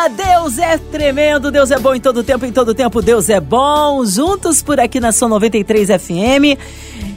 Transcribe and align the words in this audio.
Aleluia! 0.00 0.08
Deus 0.08 0.58
é 0.58 0.78
tremendo, 0.78 1.50
Deus 1.50 1.70
é 1.70 1.78
bom 1.78 1.94
em 1.94 2.00
todo 2.00 2.24
tempo, 2.24 2.46
em 2.46 2.52
todo 2.52 2.74
tempo 2.74 3.02
Deus 3.02 3.28
é 3.28 3.38
bom. 3.38 4.04
Juntos 4.06 4.62
por 4.62 4.80
aqui 4.80 4.98
na 4.98 5.12
São 5.12 5.28
93 5.28 5.88
FM. 5.88 6.58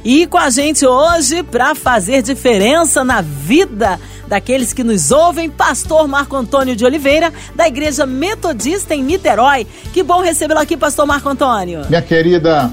E 0.04 0.28
com 0.28 0.38
a 0.38 0.50
gente 0.50 0.86
hoje 0.86 1.43
para 1.43 1.74
fazer 1.75 2.21
diferença 2.21 3.04
na 3.04 3.21
vida 3.21 4.00
daqueles 4.28 4.74
que 4.74 4.84
nos 4.84 5.11
ouvem, 5.11 5.50
pastor 5.50 6.07
Marco 6.07 6.36
Antônio 6.36 6.75
de 6.75 6.84
Oliveira, 6.84 7.32
da 7.56 7.68
Igreja 7.68 8.06
Metodista 8.06 8.93
em 8.93 9.04
Niterói. 9.04 9.65
Que 9.93 10.04
bom 10.04 10.21
recebê-lo 10.21 10.60
aqui, 10.60 10.75
pastor 10.75 11.06
Marco 11.06 11.29
Antônio. 11.29 11.82
Minha 11.88 12.02
querida 12.02 12.70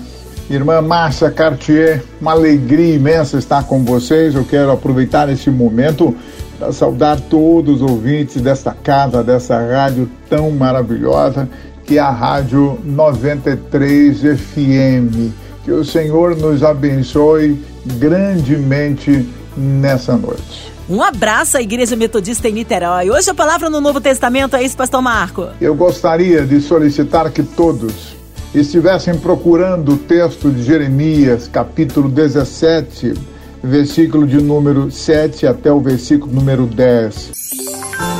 irmã 0.49 0.83
Márcia 0.83 1.31
Cartier, 1.31 2.03
uma 2.21 2.33
alegria 2.33 2.97
imensa 2.97 3.39
estar 3.39 3.63
com 3.65 3.85
vocês. 3.85 4.35
Eu 4.35 4.45
quero 4.45 4.73
aproveitar 4.73 5.29
esse 5.29 5.51
momento 5.51 6.17
para 6.61 6.73
saudar 6.73 7.19
todos 7.19 7.81
os 7.81 7.91
ouvintes 7.91 8.43
desta 8.43 8.73
casa, 8.75 9.25
dessa 9.25 9.59
rádio 9.59 10.09
tão 10.29 10.51
maravilhosa, 10.51 11.49
que 11.87 11.97
é 11.97 12.01
a 12.01 12.11
Rádio 12.11 12.79
93 12.85 14.21
FM. 14.21 15.33
Que 15.65 15.73
o 15.73 15.83
Senhor 15.83 16.37
nos 16.37 16.63
abençoe 16.63 17.65
grandemente 17.99 19.27
nessa 19.57 20.17
noite. 20.17 20.71
Um 20.89 21.03
abraço 21.03 21.57
à 21.57 21.63
Igreja 21.63 21.97
Metodista 21.97 22.49
em 22.49 22.53
Niterói. 22.53 23.11
Hoje 23.11 23.31
a 23.31 23.35
palavra 23.35 23.71
no 23.71 23.81
Novo 23.81 24.01
Testamento 24.01 24.55
é 24.55 24.63
isso, 24.63 24.77
Pastor 24.77 25.01
Marco. 25.01 25.49
Eu 25.61 25.75
gostaria 25.75 26.45
de 26.45 26.61
solicitar 26.61 27.31
que 27.31 27.43
todos 27.43 28.17
estivessem 28.55 29.17
procurando 29.17 29.93
o 29.93 29.97
texto 29.97 30.51
de 30.51 30.63
Jeremias, 30.63 31.49
capítulo 31.49 32.09
17, 32.09 33.15
versículo 33.63 34.27
de 34.27 34.41
número 34.41 34.91
7 34.91 35.47
até 35.47 35.73
o 35.73 35.81
versículo 35.81 36.33
número 36.33 36.67
10. 36.67 37.33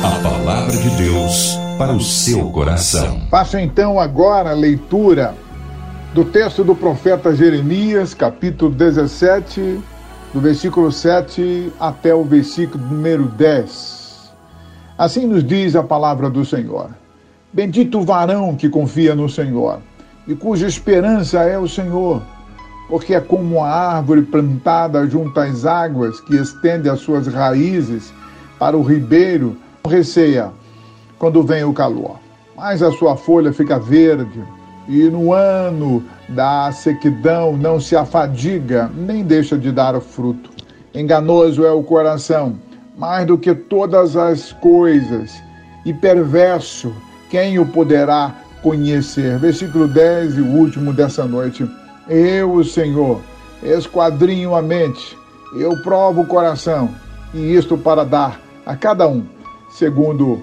A 0.03 0.19
palavra 0.21 0.77
de 0.77 0.89
Deus 0.91 1.57
para 1.77 1.93
o 1.93 2.01
seu 2.01 2.49
coração. 2.51 3.21
Faço 3.29 3.57
então 3.57 3.99
agora 3.99 4.51
a 4.51 4.53
leitura 4.53 5.33
do 6.13 6.25
texto 6.25 6.63
do 6.63 6.75
profeta 6.75 7.35
Jeremias, 7.35 8.13
capítulo 8.13 8.71
17, 8.71 9.79
do 10.33 10.39
versículo 10.39 10.91
7 10.91 11.71
até 11.79 12.13
o 12.13 12.23
versículo 12.23 12.85
número 12.85 13.25
10. 13.25 14.31
Assim 14.97 15.25
nos 15.25 15.43
diz 15.43 15.75
a 15.75 15.81
palavra 15.81 16.29
do 16.29 16.45
Senhor: 16.45 16.91
Bendito 17.51 17.99
o 17.99 18.03
varão 18.03 18.55
que 18.55 18.69
confia 18.69 19.15
no 19.15 19.27
Senhor 19.27 19.79
e 20.27 20.35
cuja 20.35 20.67
esperança 20.67 21.39
é 21.39 21.57
o 21.57 21.67
Senhor, 21.67 22.21
porque 22.91 23.13
é 23.13 23.21
como 23.21 23.63
a 23.63 23.69
árvore 23.69 24.21
plantada 24.21 25.07
junto 25.07 25.39
às 25.39 25.65
águas 25.65 26.19
que 26.19 26.35
estende 26.35 26.89
as 26.89 26.99
suas 26.99 27.25
raízes 27.25 28.13
para 28.59 28.75
o 28.75 28.83
ribeiro, 28.83 29.55
receia 29.87 30.51
quando 31.17 31.41
vem 31.41 31.63
o 31.63 31.71
calor, 31.71 32.19
mas 32.53 32.83
a 32.83 32.91
sua 32.91 33.15
folha 33.15 33.53
fica 33.53 33.79
verde 33.79 34.43
e 34.89 35.09
no 35.09 35.31
ano 35.31 36.03
da 36.27 36.69
sequidão 36.73 37.55
não 37.55 37.79
se 37.79 37.95
afadiga, 37.95 38.91
nem 38.93 39.23
deixa 39.23 39.57
de 39.57 39.71
dar 39.71 39.97
fruto. 40.01 40.49
Enganoso 40.93 41.65
é 41.65 41.71
o 41.71 41.83
coração, 41.83 42.59
mais 42.97 43.25
do 43.25 43.37
que 43.37 43.55
todas 43.55 44.17
as 44.17 44.51
coisas, 44.51 45.41
e 45.85 45.93
perverso, 45.93 46.93
quem 47.29 47.57
o 47.57 47.65
poderá 47.65 48.35
conhecer? 48.61 49.37
Versículo 49.37 49.87
10 49.87 50.35
e 50.35 50.41
o 50.41 50.47
último 50.47 50.91
dessa 50.91 51.23
noite. 51.23 51.65
Eu, 52.13 52.55
o 52.55 52.63
Senhor, 52.65 53.21
esquadrinho 53.63 54.53
a 54.53 54.61
mente, 54.61 55.17
eu 55.55 55.81
provo 55.81 56.23
o 56.23 56.27
coração, 56.27 56.89
e 57.33 57.55
isto 57.55 57.77
para 57.77 58.03
dar 58.03 58.37
a 58.65 58.75
cada 58.75 59.07
um, 59.07 59.23
segundo 59.69 60.41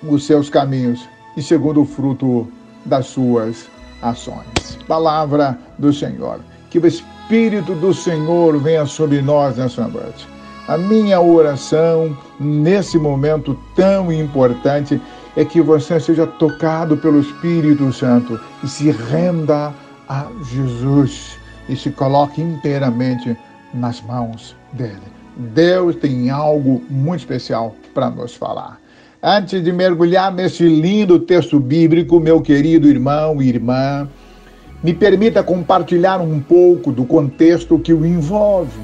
os 0.00 0.24
seus 0.24 0.48
caminhos 0.48 1.08
e 1.36 1.42
segundo 1.42 1.82
o 1.82 1.84
fruto 1.84 2.46
das 2.84 3.06
suas 3.06 3.68
ações. 4.00 4.78
Palavra 4.86 5.58
do 5.76 5.92
Senhor. 5.92 6.38
Que 6.70 6.78
o 6.78 6.86
Espírito 6.86 7.74
do 7.74 7.92
Senhor 7.92 8.56
venha 8.56 8.86
sobre 8.86 9.20
nós 9.20 9.56
nessa 9.56 9.88
noite. 9.88 10.28
A 10.68 10.78
minha 10.78 11.20
oração 11.20 12.16
nesse 12.38 12.96
momento 12.96 13.58
tão 13.74 14.12
importante 14.12 15.02
é 15.34 15.44
que 15.44 15.60
você 15.60 15.98
seja 15.98 16.28
tocado 16.28 16.96
pelo 16.96 17.18
Espírito 17.18 17.92
Santo 17.92 18.38
e 18.62 18.68
se 18.68 18.92
renda 18.92 19.74
a 20.08 20.28
Jesus 20.52 21.38
e 21.68 21.76
se 21.76 21.90
coloque 21.90 22.40
inteiramente 22.40 23.36
nas 23.74 24.00
mãos 24.02 24.56
dele. 24.72 25.00
Deus 25.36 25.96
tem 25.96 26.30
algo 26.30 26.82
muito 26.88 27.20
especial 27.20 27.74
para 27.92 28.08
nos 28.10 28.34
falar. 28.34 28.80
Antes 29.22 29.62
de 29.62 29.72
mergulhar 29.72 30.32
nesse 30.32 30.64
lindo 30.64 31.18
texto 31.18 31.58
bíblico, 31.58 32.20
meu 32.20 32.40
querido 32.40 32.88
irmão 32.88 33.42
e 33.42 33.48
irmã, 33.48 34.08
me 34.82 34.94
permita 34.94 35.42
compartilhar 35.42 36.20
um 36.20 36.40
pouco 36.40 36.92
do 36.92 37.04
contexto 37.04 37.78
que 37.78 37.92
o 37.92 38.06
envolve, 38.06 38.80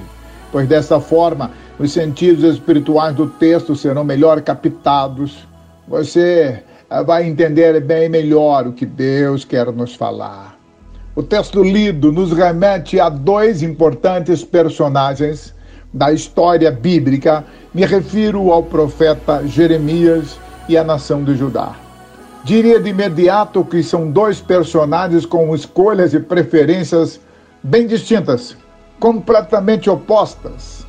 pois 0.50 0.66
dessa 0.66 0.98
forma 0.98 1.52
os 1.78 1.92
sentidos 1.92 2.44
espirituais 2.44 3.14
do 3.14 3.28
texto 3.28 3.76
serão 3.76 4.04
melhor 4.04 4.40
captados. 4.42 5.46
Você 5.86 6.62
eh, 6.90 7.04
vai 7.04 7.26
entender 7.26 7.80
bem 7.80 8.08
melhor 8.08 8.66
o 8.66 8.72
que 8.72 8.86
Deus 8.86 9.44
quer 9.44 9.70
nos 9.72 9.94
falar. 9.94 10.51
O 11.14 11.22
texto 11.22 11.62
lido 11.62 12.10
nos 12.10 12.32
remete 12.32 12.98
a 12.98 13.10
dois 13.10 13.62
importantes 13.62 14.42
personagens 14.42 15.54
da 15.92 16.10
história 16.10 16.70
bíblica, 16.70 17.44
me 17.74 17.84
refiro 17.84 18.50
ao 18.50 18.62
profeta 18.62 19.46
Jeremias 19.46 20.38
e 20.70 20.78
à 20.78 20.82
nação 20.82 21.22
de 21.22 21.34
Judá. 21.34 21.76
Diria 22.44 22.80
de 22.80 22.88
imediato 22.88 23.62
que 23.62 23.82
são 23.82 24.10
dois 24.10 24.40
personagens 24.40 25.26
com 25.26 25.54
escolhas 25.54 26.14
e 26.14 26.18
preferências 26.18 27.20
bem 27.62 27.86
distintas, 27.86 28.56
completamente 28.98 29.90
opostas. 29.90 30.86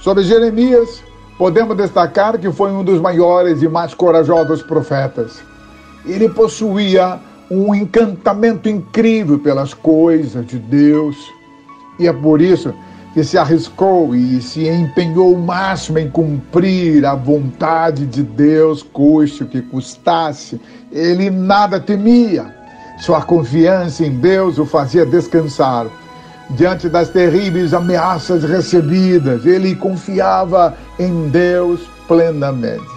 Sobre 0.00 0.24
Jeremias, 0.24 1.02
podemos 1.36 1.76
destacar 1.76 2.38
que 2.38 2.50
foi 2.50 2.72
um 2.72 2.82
dos 2.82 3.02
maiores 3.02 3.60
e 3.60 3.68
mais 3.68 3.92
corajosos 3.92 4.62
profetas. 4.62 5.42
Ele 6.06 6.30
possuía 6.30 7.20
um 7.50 7.74
encantamento 7.74 8.68
incrível 8.68 9.38
pelas 9.38 9.72
coisas 9.72 10.46
de 10.46 10.58
Deus, 10.58 11.16
e 11.98 12.06
é 12.06 12.12
por 12.12 12.40
isso 12.40 12.74
que 13.14 13.24
se 13.24 13.38
arriscou 13.38 14.14
e 14.14 14.42
se 14.42 14.68
empenhou 14.68 15.32
o 15.32 15.38
máximo 15.38 15.98
em 15.98 16.10
cumprir 16.10 17.06
a 17.06 17.14
vontade 17.14 18.04
de 18.04 18.22
Deus, 18.22 18.82
custe 18.82 19.42
o 19.42 19.46
que 19.46 19.62
custasse. 19.62 20.60
Ele 20.92 21.30
nada 21.30 21.80
temia. 21.80 22.54
Sua 22.98 23.22
confiança 23.22 24.04
em 24.04 24.18
Deus 24.18 24.58
o 24.58 24.66
fazia 24.66 25.06
descansar. 25.06 25.86
Diante 26.50 26.90
das 26.90 27.08
terríveis 27.08 27.72
ameaças 27.72 28.44
recebidas, 28.44 29.46
ele 29.46 29.74
confiava 29.74 30.76
em 30.98 31.30
Deus 31.30 31.80
plenamente. 32.06 32.95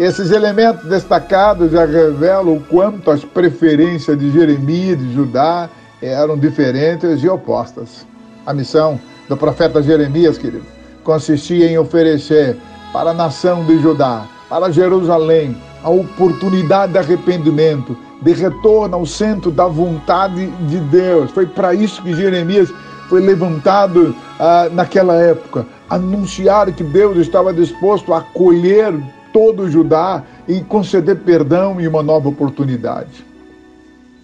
Esses 0.00 0.30
elementos 0.30 0.86
destacados 0.86 1.72
já 1.72 1.84
revelam 1.84 2.54
o 2.54 2.60
quanto 2.60 3.10
as 3.10 3.22
preferências 3.22 4.18
de 4.18 4.30
Jeremias 4.30 4.94
e 4.94 4.96
de 4.96 5.12
Judá 5.12 5.68
eram 6.00 6.38
diferentes 6.38 7.22
e 7.22 7.28
opostas. 7.28 8.06
A 8.46 8.54
missão 8.54 8.98
do 9.28 9.36
profeta 9.36 9.82
Jeremias, 9.82 10.38
querido, 10.38 10.64
consistia 11.04 11.70
em 11.70 11.76
oferecer 11.76 12.56
para 12.94 13.10
a 13.10 13.12
nação 13.12 13.62
de 13.66 13.78
Judá, 13.78 14.24
para 14.48 14.72
Jerusalém, 14.72 15.54
a 15.84 15.90
oportunidade 15.90 16.92
de 16.92 16.98
arrependimento, 16.98 17.94
de 18.22 18.32
retorno 18.32 18.96
ao 18.96 19.04
centro 19.04 19.50
da 19.50 19.66
vontade 19.66 20.46
de 20.46 20.78
Deus. 20.78 21.30
Foi 21.30 21.44
para 21.44 21.74
isso 21.74 22.02
que 22.02 22.14
Jeremias 22.14 22.72
foi 23.10 23.20
levantado 23.20 24.16
ah, 24.38 24.66
naquela 24.72 25.16
época, 25.16 25.66
anunciar 25.90 26.72
que 26.72 26.84
Deus 26.84 27.18
estava 27.18 27.52
disposto 27.52 28.14
a 28.14 28.20
acolher 28.20 28.94
todo 29.32 29.70
Judá 29.70 30.24
e 30.46 30.60
conceder 30.60 31.16
perdão 31.20 31.80
e 31.80 31.88
uma 31.88 32.02
nova 32.02 32.28
oportunidade. 32.28 33.24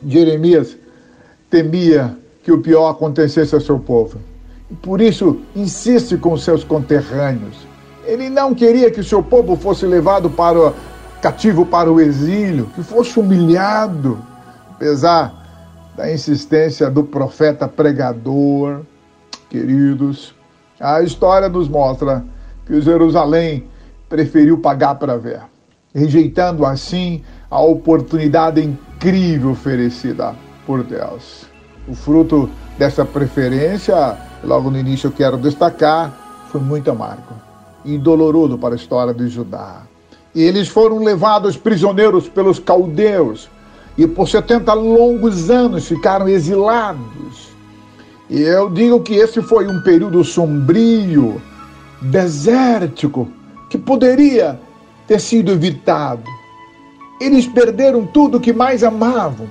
Jeremias 0.07 0.77
temia 1.51 2.17
que 2.43 2.53
o 2.53 2.61
pior 2.61 2.91
acontecesse 2.91 3.55
ao 3.55 3.61
seu 3.61 3.79
povo. 3.79 4.19
Por 4.83 5.01
isso, 5.01 5.41
insiste 5.55 6.17
com 6.17 6.37
seus 6.37 6.65
conterrâneos. 6.65 7.57
Ele 8.05 8.29
não 8.29 8.55
queria 8.55 8.91
que 8.91 9.01
o 9.01 9.05
seu 9.05 9.23
povo 9.23 9.57
fosse 9.57 9.87
levado 9.87 10.31
para 10.31 10.73
cativo 11.21 11.67
para 11.67 11.91
o 11.91 12.01
exílio, 12.01 12.67
que 12.75 12.83
fosse 12.83 13.19
humilhado, 13.19 14.19
apesar 14.71 15.35
da 15.97 16.13
insistência 16.13 16.91
do 16.91 17.03
profeta 17.03 17.67
pregador. 17.67 18.83
Queridos, 19.49 20.35
a 20.79 21.03
história 21.03 21.49
nos 21.49 21.69
mostra 21.69 22.25
que 22.67 22.81
Jerusalém 22.81 23.65
preferiu 24.09 24.59
pagar 24.59 24.95
para 24.97 25.17
ver, 25.17 25.41
rejeitando 25.95 26.65
assim 26.65 27.23
a 27.51 27.61
oportunidade 27.61 28.63
incrível 28.63 29.51
oferecida 29.51 30.35
por 30.67 30.83
Deus. 30.83 31.47
O 31.89 31.95
fruto 31.95 32.51
dessa 32.79 33.05
preferência, 33.05 34.17
logo 34.43 34.71
no 34.71 34.79
início 34.79 35.09
eu 35.09 35.13
quero 35.13 35.37
destacar, 35.37 36.47
foi 36.51 36.61
muito 36.61 36.91
amargo 36.91 37.35
e 37.85 37.97
doloroso 37.97 38.59
para 38.59 38.75
a 38.75 38.77
história 38.77 39.15
de 39.15 39.29
Judá. 39.29 39.83
E 40.35 40.43
eles 40.43 40.69
foram 40.69 41.03
levados 41.03 41.57
prisioneiros 41.57 42.29
pelos 42.29 42.59
caldeus 42.59 43.49
e 43.97 44.07
por 44.07 44.29
70 44.29 44.73
longos 44.75 45.49
anos 45.49 45.87
ficaram 45.87 46.29
exilados. 46.29 47.49
E 48.29 48.43
eu 48.43 48.69
digo 48.69 49.01
que 49.01 49.15
esse 49.15 49.41
foi 49.41 49.69
um 49.69 49.81
período 49.83 50.23
sombrio, 50.25 51.41
desértico, 52.03 53.29
que 53.71 53.79
poderia 53.79 54.59
ter 55.07 55.21
sido 55.21 55.53
evitado. 55.53 56.25
Eles 57.21 57.47
perderam 57.47 58.05
tudo 58.07 58.41
que 58.41 58.53
mais 58.53 58.85
amavam 58.85 59.49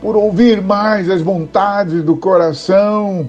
por 0.00 0.16
ouvir 0.16 0.62
mais 0.62 1.10
as 1.10 1.20
vontades 1.20 2.02
do 2.02 2.16
coração 2.16 3.28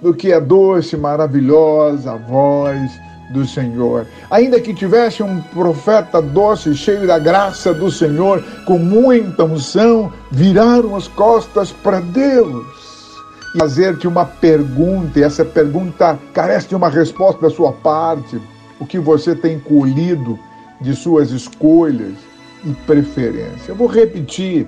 do 0.00 0.14
que 0.14 0.32
a 0.32 0.40
doce, 0.40 0.96
maravilhosa 0.96 2.16
voz 2.16 2.90
do 3.32 3.46
Senhor. 3.46 4.06
Ainda 4.30 4.60
que 4.60 4.74
tivesse 4.74 5.22
um 5.22 5.40
profeta 5.40 6.20
doce, 6.20 6.74
cheio 6.74 7.06
da 7.06 7.18
graça 7.18 7.72
do 7.72 7.90
Senhor, 7.90 8.42
com 8.66 8.78
muita 8.78 9.44
unção, 9.44 10.12
viraram 10.30 10.96
as 10.96 11.06
costas 11.08 11.70
para 11.70 12.00
Deus. 12.00 12.89
E 13.54 13.58
fazer-te 13.58 14.06
uma 14.06 14.24
pergunta, 14.24 15.18
e 15.18 15.22
essa 15.22 15.44
pergunta 15.44 16.18
carece 16.32 16.68
de 16.68 16.76
uma 16.76 16.88
resposta 16.88 17.40
da 17.40 17.50
sua 17.50 17.72
parte. 17.72 18.40
O 18.78 18.86
que 18.86 18.98
você 18.98 19.34
tem 19.34 19.58
colhido 19.58 20.38
de 20.80 20.94
suas 20.94 21.30
escolhas 21.30 22.14
e 22.64 22.72
preferências? 22.86 23.68
Eu 23.68 23.74
vou 23.74 23.88
repetir. 23.88 24.66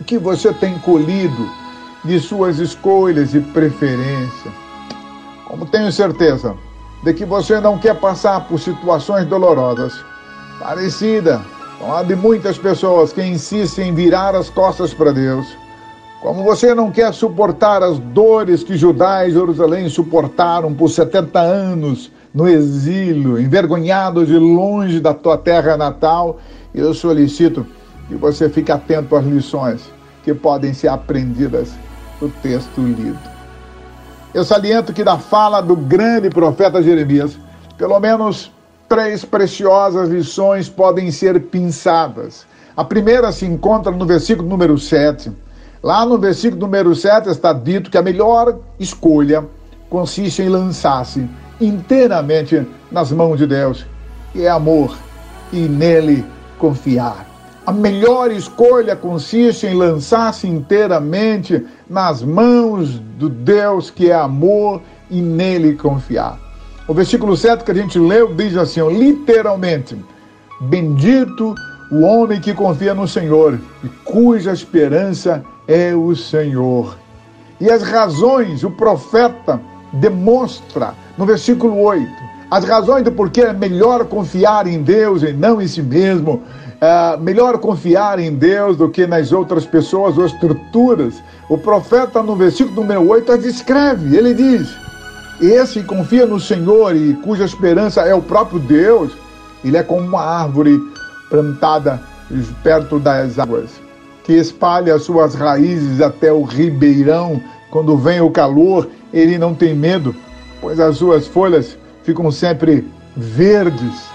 O 0.00 0.04
que 0.04 0.18
você 0.18 0.52
tem 0.52 0.78
colhido 0.78 1.50
de 2.04 2.18
suas 2.20 2.58
escolhas 2.58 3.34
e 3.34 3.40
preferências? 3.40 4.54
Como 5.46 5.66
tenho 5.66 5.92
certeza, 5.92 6.56
de 7.04 7.12
que 7.12 7.24
você 7.24 7.60
não 7.60 7.78
quer 7.78 7.94
passar 7.98 8.46
por 8.48 8.58
situações 8.58 9.26
dolorosas, 9.26 9.92
parecida 10.58 11.42
com 11.78 11.92
a 11.92 12.02
de 12.02 12.14
muitas 12.14 12.56
pessoas 12.56 13.12
que 13.12 13.22
insistem 13.22 13.88
em 13.88 13.94
virar 13.94 14.34
as 14.36 14.48
costas 14.48 14.94
para 14.94 15.12
Deus. 15.12 15.46
Como 16.22 16.44
você 16.44 16.72
não 16.72 16.88
quer 16.88 17.12
suportar 17.12 17.82
as 17.82 17.98
dores 17.98 18.62
que 18.62 18.76
Judá 18.76 19.26
e 19.26 19.32
Jerusalém 19.32 19.88
suportaram 19.88 20.72
por 20.72 20.88
70 20.88 21.40
anos 21.40 22.12
no 22.32 22.48
exílio, 22.48 23.40
envergonhados 23.40 24.30
e 24.30 24.38
longe 24.38 25.00
da 25.00 25.12
tua 25.12 25.36
terra 25.36 25.76
natal, 25.76 26.38
eu 26.72 26.94
solicito 26.94 27.66
que 28.06 28.14
você 28.14 28.48
fique 28.48 28.70
atento 28.70 29.16
às 29.16 29.24
lições 29.24 29.82
que 30.22 30.32
podem 30.32 30.72
ser 30.72 30.86
aprendidas 30.86 31.72
no 32.20 32.28
texto 32.28 32.80
lido. 32.80 33.18
Eu 34.32 34.44
saliento 34.44 34.92
que 34.92 35.02
da 35.02 35.18
fala 35.18 35.60
do 35.60 35.74
grande 35.74 36.30
profeta 36.30 36.80
Jeremias, 36.80 37.36
pelo 37.76 37.98
menos 37.98 38.52
três 38.88 39.24
preciosas 39.24 40.08
lições 40.08 40.68
podem 40.68 41.10
ser 41.10 41.40
pinçadas. 41.46 42.46
A 42.76 42.84
primeira 42.84 43.32
se 43.32 43.44
encontra 43.44 43.90
no 43.90 44.06
versículo 44.06 44.48
número 44.48 44.78
7. 44.78 45.32
Lá 45.82 46.06
no 46.06 46.16
versículo 46.16 46.60
número 46.60 46.94
7 46.94 47.28
está 47.28 47.52
dito 47.52 47.90
que 47.90 47.98
a 47.98 48.02
melhor 48.02 48.56
escolha 48.78 49.44
consiste 49.90 50.40
em 50.40 50.48
lançar-se 50.48 51.28
inteiramente 51.60 52.64
nas 52.90 53.10
mãos 53.10 53.38
de 53.38 53.48
Deus, 53.48 53.84
que 54.32 54.46
é 54.46 54.48
amor, 54.48 54.96
e 55.52 55.62
nele 55.62 56.24
confiar. 56.56 57.26
A 57.66 57.72
melhor 57.72 58.30
escolha 58.30 58.94
consiste 58.94 59.66
em 59.66 59.74
lançar-se 59.74 60.46
inteiramente 60.46 61.66
nas 61.90 62.22
mãos 62.22 63.00
do 63.18 63.28
Deus 63.28 63.90
que 63.90 64.08
é 64.08 64.14
amor 64.14 64.80
e 65.10 65.20
nele 65.20 65.74
confiar. 65.74 66.38
O 66.86 66.94
versículo 66.94 67.36
7 67.36 67.64
que 67.64 67.70
a 67.72 67.74
gente 67.74 67.98
leu 67.98 68.32
diz 68.34 68.56
assim, 68.56 68.80
literalmente: 68.88 69.96
Bendito 70.60 71.54
o 71.90 72.02
homem 72.02 72.40
que 72.40 72.54
confia 72.54 72.94
no 72.94 73.06
Senhor 73.06 73.58
e 73.84 73.88
cuja 74.04 74.52
esperança 74.52 75.44
é 75.66 75.94
o 75.94 76.14
Senhor. 76.14 76.96
E 77.60 77.70
as 77.70 77.82
razões, 77.82 78.64
o 78.64 78.70
profeta 78.70 79.60
demonstra 79.92 80.94
no 81.16 81.26
versículo 81.26 81.80
8, 81.80 82.10
as 82.50 82.64
razões 82.64 83.02
do 83.02 83.12
porquê 83.12 83.42
é 83.42 83.52
melhor 83.52 84.04
confiar 84.04 84.66
em 84.66 84.82
Deus 84.82 85.22
e 85.22 85.32
não 85.32 85.60
em 85.60 85.66
si 85.66 85.82
mesmo, 85.82 86.42
é 86.80 87.16
melhor 87.16 87.58
confiar 87.58 88.18
em 88.18 88.34
Deus 88.34 88.76
do 88.76 88.90
que 88.90 89.06
nas 89.06 89.32
outras 89.32 89.64
pessoas 89.64 90.18
ou 90.18 90.26
estruturas. 90.26 91.22
O 91.48 91.56
profeta, 91.56 92.22
no 92.22 92.36
versículo 92.36 92.82
número 92.82 93.08
8, 93.08 93.38
descreve: 93.38 94.16
ele 94.16 94.34
diz, 94.34 94.68
esse 95.40 95.82
confia 95.82 96.26
no 96.26 96.38
Senhor 96.38 96.94
e 96.94 97.14
cuja 97.24 97.44
esperança 97.44 98.02
é 98.02 98.14
o 98.14 98.20
próprio 98.20 98.58
Deus, 98.58 99.12
ele 99.64 99.76
é 99.76 99.82
como 99.82 100.06
uma 100.06 100.22
árvore 100.22 100.78
plantada 101.30 102.02
perto 102.62 102.98
das 102.98 103.38
águas, 103.38 103.70
que 104.24 104.32
espalha 104.32 104.98
suas 104.98 105.34
raízes 105.34 106.00
até 106.00 106.32
o 106.32 106.42
ribeirão. 106.42 107.40
Quando 107.70 107.96
vem 107.96 108.20
o 108.20 108.30
calor, 108.30 108.88
ele 109.12 109.38
não 109.38 109.54
tem 109.54 109.74
medo, 109.74 110.14
pois 110.60 110.78
as 110.78 110.96
suas 110.96 111.26
folhas 111.26 111.76
ficam 112.02 112.30
sempre 112.30 112.86
verdes. 113.16 114.06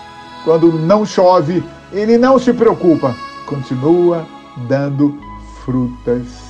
Quando 0.44 0.72
não 0.74 1.06
chove, 1.06 1.64
ele 1.92 2.18
não 2.18 2.40
se 2.40 2.54
preocupa, 2.54 3.16
continua 3.46 4.26
dando 4.68 5.18
frutas. 5.64 6.48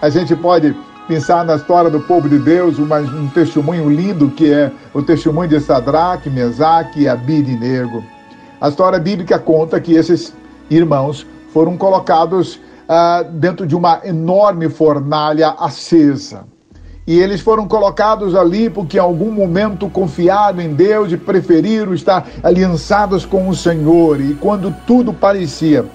A 0.00 0.08
gente 0.08 0.36
pode 0.36 0.76
pensar 1.08 1.44
na 1.44 1.56
história 1.56 1.90
do 1.90 2.00
povo 2.00 2.28
de 2.28 2.38
Deus, 2.38 2.78
um 2.78 3.28
testemunho 3.28 3.88
lindo 3.88 4.30
que 4.30 4.52
é 4.52 4.70
o 4.92 5.02
testemunho 5.02 5.48
de 5.48 5.60
Sadraque, 5.60 6.28
Mesaque 6.28 7.02
e 7.02 7.08
Abidinego. 7.08 8.04
A 8.60 8.68
história 8.68 8.98
bíblica 8.98 9.38
conta 9.38 9.80
que 9.80 9.94
esses 9.94 10.34
irmãos 10.70 11.26
foram 11.56 11.74
colocados 11.74 12.60
ah, 12.86 13.22
dentro 13.22 13.66
de 13.66 13.74
uma 13.74 14.02
enorme 14.04 14.68
fornalha 14.68 15.54
acesa. 15.58 16.44
E 17.06 17.18
eles 17.18 17.40
foram 17.40 17.66
colocados 17.66 18.34
ali 18.34 18.68
porque 18.68 18.98
em 18.98 19.00
algum 19.00 19.32
momento 19.32 19.88
confiaram 19.88 20.60
em 20.60 20.74
Deus 20.74 21.10
e 21.10 21.16
preferiram 21.16 21.94
estar 21.94 22.28
aliançados 22.42 23.24
com 23.24 23.48
o 23.48 23.56
Senhor. 23.56 24.20
E 24.20 24.34
quando 24.34 24.70
tudo 24.86 25.14
parecia 25.14 25.86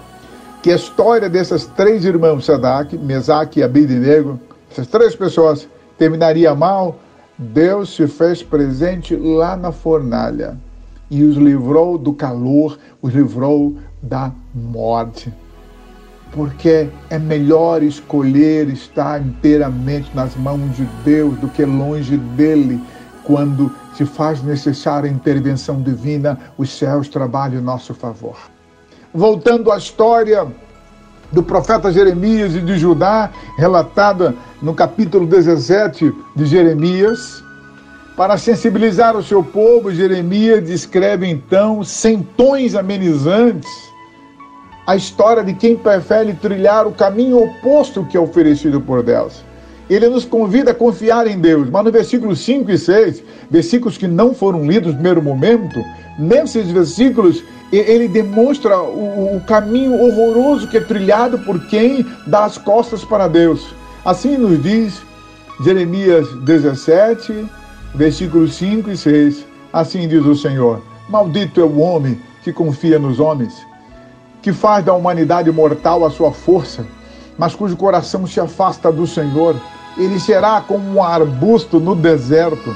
que 0.64 0.72
a 0.72 0.76
história 0.76 1.30
dessas 1.30 1.68
três 1.68 2.06
irmãos, 2.06 2.46
Sadak, 2.46 2.98
Mesaque 2.98 3.60
e 3.60 3.64
Abednego, 3.64 4.40
essas 4.72 4.88
três 4.88 5.16
pessoas, 5.16 5.70
terminaria 5.96 6.56
mal, 6.56 6.96
Deus 7.38 7.96
se 7.96 8.08
fez 8.08 8.42
presente 8.42 9.16
lá 9.16 9.56
na 9.56 9.72
fornalha 9.72 10.58
e 11.08 11.24
os 11.24 11.38
livrou 11.38 12.00
do 12.00 12.14
calor, 12.14 12.80
os 13.00 13.14
livrou 13.14 13.76
da 14.02 14.32
morte 14.56 15.32
porque 16.32 16.90
é 17.10 17.20
melhor 17.20 17.84
escolher 17.84 18.70
estar 18.70 19.22
inteiramente 19.22 20.10
nas 20.16 20.36
mãos 20.36 20.76
de 20.76 20.86
Deus 21.04 21.38
do 21.40 21.48
que 21.50 21.66
longe 21.66 22.18
dele. 22.18 22.82
Quando 23.24 23.72
se 23.96 24.06
faz 24.06 24.42
necessária 24.42 25.10
a 25.10 25.14
intervenção 25.14 25.82
divina, 25.82 26.40
os 26.58 26.72
céus 26.72 27.08
trabalham 27.08 27.60
em 27.60 27.64
nosso 27.64 27.94
favor. 27.94 28.38
Voltando 29.14 29.72
à 29.72 29.78
história 29.78 30.48
do 31.32 31.44
profeta 31.44 31.92
Jeremias 31.92 32.56
e 32.56 32.62
de 32.62 32.78
Judá, 32.78 33.30
relatada 33.58 34.34
no 34.62 34.74
capítulo 34.74 35.26
17 35.28 36.14
de 36.36 36.46
Jeremias, 36.46 37.44
para 38.16 38.38
sensibilizar 38.38 39.16
o 39.16 39.24
seu 39.24 39.44
povo, 39.44 39.94
Jeremias 39.94 40.64
descreve 40.64 41.28
então 41.28 41.84
centões 41.84 42.76
amenizantes 42.76 43.91
a 44.86 44.96
história 44.96 45.44
de 45.44 45.54
quem 45.54 45.76
prefere 45.76 46.34
trilhar 46.34 46.88
o 46.88 46.92
caminho 46.92 47.44
oposto 47.44 48.04
que 48.06 48.18
é 48.18 48.20
oferecido 48.20 48.82
por 48.82 49.04
Deus. 49.04 49.44
Ele 49.90 50.08
nos 50.08 50.26
convida 50.26 50.72
a 50.72 50.76
confiar 50.76 51.28
em 51.28 51.38
Deus, 51.38 51.70
mas 51.70 51.84
no 51.84 51.92
versículo 51.92 52.36
5 52.36 52.72
e 52.72 52.78
6, 52.78 53.24
versículos 53.50 53.98
que 53.98 54.08
não 54.08 54.34
foram 54.34 54.66
lidos 54.66 54.90
no 54.90 54.94
primeiro 54.96 55.22
momento, 55.22 55.84
nesses 56.18 56.72
versículos 56.72 57.44
ele 57.72 58.08
demonstra 58.08 58.82
o, 58.82 59.38
o 59.38 59.42
caminho 59.42 59.94
horroroso 59.94 60.68
que 60.68 60.78
é 60.78 60.82
trilhado 60.82 61.40
por 61.40 61.68
quem 61.68 62.06
dá 62.28 62.46
as 62.46 62.58
costas 62.58 63.04
para 63.04 63.28
Deus. 63.28 63.74
Assim 64.04 64.38
nos 64.38 64.62
diz 64.62 65.02
Jeremias 65.64 66.28
17, 66.44 67.46
versículos 67.94 68.56
5 68.56 68.92
e 68.92 68.98
6. 68.98 69.46
Assim 69.72 70.08
diz 70.08 70.26
o 70.26 70.36
Senhor: 70.36 70.82
Maldito 71.08 71.62
é 71.62 71.64
o 71.64 71.80
homem 71.80 72.20
que 72.44 72.52
confia 72.52 72.98
nos 72.98 73.20
homens 73.20 73.71
que 74.42 74.52
faz 74.52 74.84
da 74.84 74.94
humanidade 74.94 75.52
mortal 75.52 76.06
a 76.06 76.10
sua 76.10 76.32
força, 76.32 76.86
mas 77.38 77.56
cujo 77.56 77.78
coração 77.78 78.26
se 78.26 78.40
afasta 78.40 78.92
do 78.92 79.06
Senhor. 79.06 79.56
Ele 79.98 80.20
será 80.20 80.62
como 80.62 80.90
um 80.90 81.04
arbusto 81.04 81.80
no 81.80 81.96
deserto, 81.96 82.76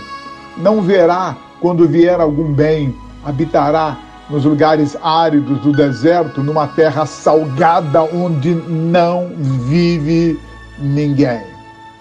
não 0.58 0.82
verá 0.82 1.36
quando 1.62 1.88
vier 1.88 2.20
algum 2.20 2.54
bem, 2.54 2.94
habitará 3.24 3.98
nos 4.30 4.44
lugares 4.44 4.98
áridos 5.02 5.60
do 5.62 5.72
deserto, 5.72 6.44
numa 6.44 6.68
terra 6.68 7.06
salgada 7.06 8.04
onde 8.04 8.54
não 8.54 9.30
vive 9.68 10.40
ninguém. 10.80 11.42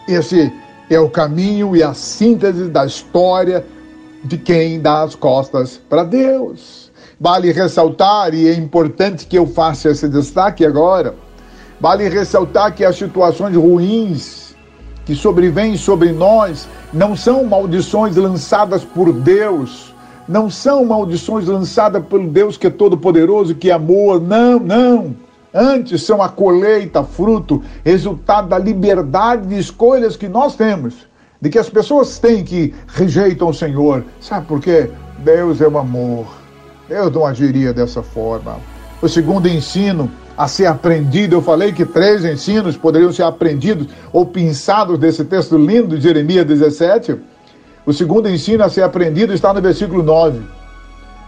Esse 0.09 0.53
é 0.91 0.99
o 0.99 1.09
caminho 1.09 1.77
e 1.77 1.83
a 1.83 1.95
síntese 1.95 2.69
da 2.69 2.85
história 2.85 3.65
de 4.23 4.39
quem 4.39 4.81
dá 4.81 5.03
as 5.03 5.15
costas 5.15 5.81
para 5.89 6.05
Deus. 6.05 6.84
Vale 7.25 7.53
ressaltar, 7.53 8.35
e 8.35 8.47
é 8.51 8.53
importante 8.53 9.27
que 9.27 9.39
eu 9.39 9.47
faça 9.47 9.89
esse 9.89 10.07
destaque 10.07 10.63
agora, 10.63 11.15
vale 11.81 12.07
ressaltar 12.07 12.75
que 12.75 12.85
as 12.85 12.97
situações 12.97 13.57
ruins 13.57 14.55
que 15.07 15.15
sobrevêm 15.15 15.75
sobre 15.79 16.13
nós 16.13 16.69
não 16.93 17.17
são 17.17 17.43
maldições 17.43 18.15
lançadas 18.15 18.85
por 18.85 19.11
Deus, 19.11 19.95
não 20.29 20.51
são 20.51 20.85
maldições 20.85 21.47
lançadas 21.47 22.05
pelo 22.05 22.29
Deus 22.29 22.59
que 22.59 22.67
é 22.67 22.71
todo-poderoso, 22.71 23.55
que 23.55 23.71
é 23.71 23.73
amor. 23.73 24.21
Não, 24.21 24.59
não. 24.59 25.17
Antes 25.55 26.03
são 26.03 26.21
a 26.21 26.29
colheita, 26.29 27.03
fruto, 27.05 27.63
resultado 27.83 28.49
da 28.49 28.59
liberdade 28.59 29.47
de 29.47 29.59
escolhas 29.59 30.15
que 30.15 30.29
nós 30.29 30.57
temos. 30.57 31.07
De 31.41 31.49
que 31.49 31.59
as 31.59 31.71
pessoas 31.71 32.19
têm 32.19 32.45
que 32.45 32.75
rejeitam 32.87 33.49
o 33.49 33.55
Senhor. 33.55 34.05
Sabe 34.21 34.47
por 34.47 34.61
quê? 34.61 34.91
Deus 35.21 35.63
é 35.63 35.67
o 35.67 35.79
amor. 35.79 36.44
Deus 36.89 37.13
não 37.13 37.25
agiria 37.25 37.73
dessa 37.73 38.03
forma. 38.03 38.59
O 39.01 39.09
segundo 39.09 39.49
ensino 39.49 40.11
a 40.37 40.49
ser 40.49 40.67
aprendido, 40.67 41.37
eu 41.37 41.43
falei 41.43 41.73
que 41.73 41.85
três 41.85 42.25
ensinos 42.25 42.77
poderiam 42.77 43.13
ser 43.13 43.23
aprendidos 43.23 43.89
ou 44.13 44.27
pensados 44.27 44.99
desse 44.99 45.25
texto 45.25 45.57
lindo 45.57 45.97
de 45.97 46.03
Jeremias 46.03 46.47
17 46.47 47.17
o 47.87 47.93
segundo 47.93 48.31
ensino 48.31 48.65
a 48.65 48.71
ser 48.71 48.83
aprendido 48.83 49.35
está 49.35 49.53
no 49.53 49.61
versículo 49.61 50.03
9. 50.03 50.41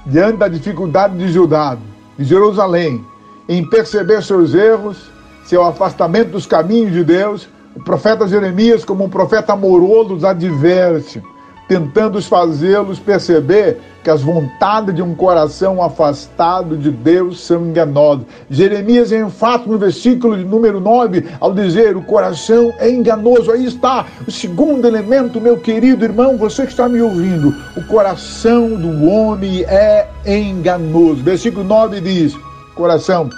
Diante 0.06 0.38
da 0.38 0.48
dificuldade 0.48 1.16
de 1.18 1.28
Judá, 1.28 1.76
de 2.18 2.25
Jerusalém, 2.25 3.04
em 3.46 3.68
perceber 3.68 4.22
seus 4.22 4.54
erros, 4.54 5.10
seu 5.44 5.62
afastamento 5.62 6.30
dos 6.30 6.46
caminhos 6.46 6.92
de 6.92 7.04
Deus, 7.04 7.46
o 7.75 7.84
profeta 7.84 8.26
Jeremias, 8.26 8.86
como 8.86 9.04
um 9.04 9.08
profeta 9.10 9.52
amoroso, 9.52 10.14
os 10.14 10.25
adverte 10.25 11.22
tentando 11.68 12.20
fazê-los 12.23 12.99
perceber 12.99 13.78
que 14.02 14.11
as 14.11 14.23
vontades 14.23 14.94
de 14.94 15.02
um 15.02 15.14
coração 15.14 15.82
afastado 15.82 16.76
de 16.76 16.90
Deus 16.90 17.40
são 17.40 17.66
enganosas. 17.66 18.25
Jeremias 18.49 19.11
é 19.11 19.18
enfático 19.18 19.73
no 19.73 19.78
versículo 19.78 20.37
de 20.37 20.44
número 20.44 20.78
9, 20.78 21.25
ao 21.40 21.52
dizer: 21.52 21.96
o 21.96 22.02
coração 22.02 22.73
é 22.78 22.88
enganoso. 22.88 23.50
Aí 23.50 23.64
está 23.64 24.06
o 24.26 24.30
segundo 24.30 24.87
elemento, 24.87 25.40
meu 25.40 25.58
querido 25.58 26.04
irmão, 26.04 26.37
você 26.37 26.64
que 26.64 26.70
está 26.70 26.88
me 26.88 27.00
ouvindo. 27.02 27.52
O 27.76 27.85
coração 27.87 28.76
do 28.76 29.08
homem 29.08 29.64
é 29.64 30.08
enganoso. 30.25 31.23
Versículo 31.25 31.64
9 31.64 32.00
diz: 32.00 32.37
coração 32.76 33.28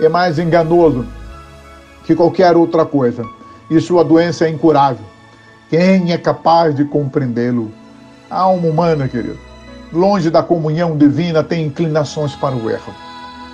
é 0.00 0.08
mais 0.08 0.38
enganoso 0.38 1.04
que 2.06 2.14
qualquer 2.14 2.56
outra 2.56 2.86
coisa, 2.86 3.24
e 3.70 3.80
sua 3.80 4.04
doença 4.04 4.46
é 4.46 4.50
incurável. 4.50 5.13
Quem 5.70 6.12
é 6.12 6.18
capaz 6.18 6.74
de 6.74 6.84
compreendê-lo? 6.84 7.72
A 8.30 8.40
alma 8.40 8.68
humana, 8.68 9.08
querido, 9.08 9.38
longe 9.92 10.30
da 10.30 10.42
comunhão 10.42 10.96
divina, 10.96 11.42
tem 11.42 11.66
inclinações 11.66 12.34
para 12.34 12.54
o 12.54 12.70
erro. 12.70 12.92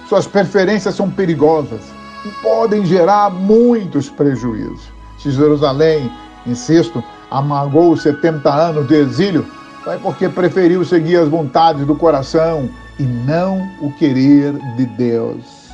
Suas 0.08 0.26
preferências 0.26 0.94
são 0.94 1.08
perigosas 1.08 1.80
e 2.24 2.28
podem 2.42 2.84
gerar 2.84 3.30
muitos 3.30 4.10
prejuízos. 4.10 4.90
Se 5.18 5.30
Jerusalém, 5.30 6.10
insisto, 6.46 7.02
amargou 7.30 7.96
70 7.96 8.52
anos 8.52 8.88
de 8.88 8.94
exílio, 8.96 9.46
foi 9.84 9.98
porque 9.98 10.28
preferiu 10.28 10.84
seguir 10.84 11.16
as 11.16 11.28
vontades 11.28 11.86
do 11.86 11.94
coração 11.94 12.68
e 12.98 13.04
não 13.04 13.66
o 13.80 13.92
querer 13.92 14.52
de 14.76 14.86
Deus. 14.86 15.70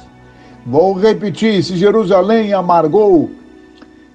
Vou 0.66 0.92
repetir: 0.94 1.62
se 1.62 1.76
Jerusalém 1.76 2.52
amargou 2.52 3.30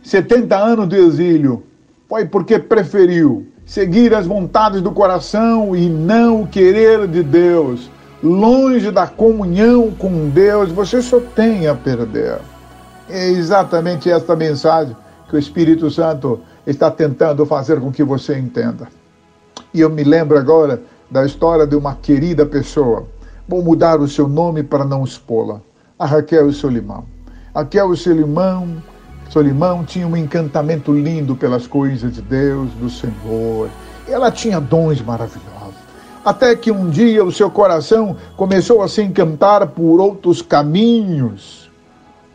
70 0.04 0.56
anos 0.56 0.88
de 0.88 0.98
exílio, 0.98 1.64
foi 2.12 2.26
porque 2.26 2.60
preferiu 2.60 3.48
seguir 3.66 4.14
as 4.14 4.28
vontades 4.28 4.82
do 4.82 4.92
coração 4.92 5.74
e 5.74 5.88
não 5.88 6.42
o 6.42 6.48
querer 6.48 7.08
de 7.08 7.24
Deus. 7.24 7.90
Longe 8.22 8.92
da 8.92 9.08
comunhão 9.08 9.92
com 9.92 10.28
Deus, 10.28 10.74
você 10.74 11.02
só 11.02 11.22
tem 11.22 11.68
a 11.68 11.74
perder. 11.74 12.40
É 13.10 13.30
exatamente 13.30 14.12
esta 14.12 14.36
mensagem 14.36 14.94
que 15.30 15.38
o 15.38 15.40
Espírito 15.40 15.90
Santo 15.90 16.42
está 16.68 16.92
tentando 16.92 17.46
fazer 17.46 17.80
com 17.80 17.94
que 17.94 18.04
você 18.04 18.38
entenda. 18.38 18.90
E 19.74 19.80
eu 19.80 19.90
me 19.90 20.04
lembro 20.04 20.38
agora 20.38 20.82
da 21.10 21.26
história 21.26 21.66
de 21.66 21.78
uma 21.78 21.96
querida 21.96 22.46
pessoa. 22.46 23.08
Vou 23.48 23.64
mudar 23.64 24.02
o 24.02 24.08
seu 24.10 24.28
nome 24.28 24.64
para 24.64 24.84
não 24.84 25.06
expô-la. 25.06 25.62
A 25.98 26.06
Raquel 26.06 26.52
Solimão. 26.52 27.06
Raquel 27.56 27.96
Solimão 27.96 28.84
Solimão 29.32 29.86
tinha 29.86 30.06
um 30.06 30.18
encantamento 30.18 30.92
lindo 30.92 31.38
pelas 31.38 31.66
coisas 31.66 32.14
de 32.14 32.22
Deus, 32.22 32.70
do 32.74 32.90
Senhor. 32.90 33.70
Ela 34.06 34.30
tinha 34.30 34.60
dons 34.60 35.02
maravilhosos. 35.02 35.80
Até 36.26 36.54
que 36.54 36.70
um 36.70 36.90
dia 36.90 37.24
o 37.24 37.32
seu 37.32 37.50
coração 37.50 38.18
começou 38.36 38.82
a 38.82 38.90
se 38.90 39.02
encantar 39.02 39.66
por 39.68 40.02
outros 40.02 40.42
caminhos, 40.42 41.72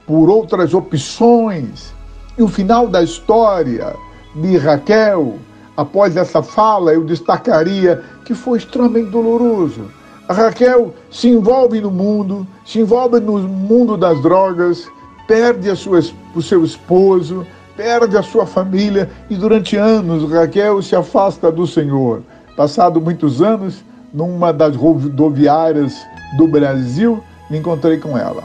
por 0.07 0.31
outras 0.31 0.73
opções. 0.73 1.93
E 2.39 2.43
o 2.43 2.49
final 2.49 2.89
da 2.89 3.03
história 3.03 3.95
de 4.35 4.57
Raquel, 4.57 5.35
após 5.77 6.17
essa 6.17 6.43
fala, 6.43 6.95
eu 6.95 7.05
destacaria 7.05 8.03
que 8.25 8.33
foi 8.33 8.57
extremamente 8.57 9.11
doloroso. 9.11 9.91
A 10.27 10.33
Raquel 10.33 10.95
se 11.11 11.29
envolve 11.29 11.79
no 11.79 11.91
mundo, 11.91 12.47
se 12.65 12.81
envolve 12.81 13.21
no 13.21 13.39
mundo 13.41 13.99
das 13.99 14.21
drogas, 14.23 14.89
perde 15.27 15.75
sua, 15.77 16.01
o 16.35 16.43
seu 16.43 16.65
esposo, 16.65 17.47
perde 17.77 18.17
a 18.17 18.23
sua 18.23 18.47
família 18.47 19.11
e 19.29 19.37
durante 19.37 19.77
anos 19.77 20.31
Raquel 20.31 20.83
se 20.83 20.97
afasta 20.97 21.51
do 21.51 21.67
Senhor. 21.67 22.23
Passado 22.57 23.01
muitos 23.01 23.43
anos, 23.43 23.85
numa 24.13 24.53
das 24.53 24.75
rodoviárias 24.75 25.95
do 26.39 26.47
Brasil, 26.47 27.23
me 27.51 27.59
encontrei 27.59 27.99
com 27.99 28.17
ela. 28.17 28.43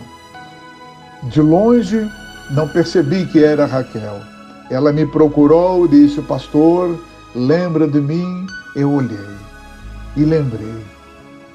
De 1.23 1.41
longe, 1.41 2.09
não 2.51 2.67
percebi 2.67 3.25
que 3.27 3.43
era 3.43 3.65
Raquel. 3.65 4.19
Ela 4.69 4.91
me 4.91 5.05
procurou 5.05 5.85
e 5.85 5.89
disse: 5.89 6.21
Pastor, 6.21 6.99
lembra 7.35 7.87
de 7.87 8.01
mim? 8.01 8.45
Eu 8.75 8.91
olhei 8.91 9.41
e 10.15 10.23
lembrei. 10.23 10.83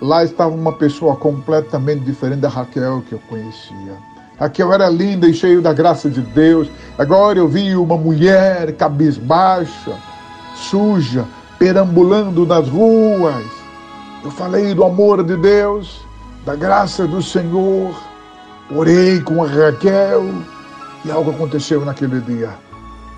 Lá 0.01 0.25
estava 0.25 0.55
uma 0.55 0.73
pessoa 0.73 1.17
completamente 1.17 2.05
diferente 2.05 2.41
da 2.41 2.49
Raquel 2.49 3.03
que 3.09 3.15
eu 3.15 3.21
conhecia. 3.29 3.97
Raquel 4.39 4.73
era 4.73 4.89
linda 4.91 5.27
e 5.27 5.33
cheia 5.33 5.61
da 5.61 5.73
graça 5.73 6.11
de 6.11 6.21
Deus. 6.21 6.69
Agora 6.99 7.39
eu 7.39 7.49
vi 7.49 7.75
uma 7.75 7.97
mulher 7.97 8.73
cabisbaixa, 8.73 9.97
suja, 10.55 11.25
perambulando 11.59 12.45
nas 12.45 12.69
ruas. 12.69 13.45
Eu 14.23 14.31
falei 14.31 14.75
do 14.75 14.85
amor 14.85 15.25
de 15.25 15.37
Deus, 15.37 16.03
da 16.45 16.55
graça 16.55 17.07
do 17.07 17.23
Senhor. 17.23 17.95
Orei 18.71 19.21
com 19.21 19.43
a 19.43 19.47
Raquel 19.47 20.25
e 21.05 21.11
algo 21.11 21.31
aconteceu 21.31 21.83
naquele 21.85 22.21
dia. 22.21 22.51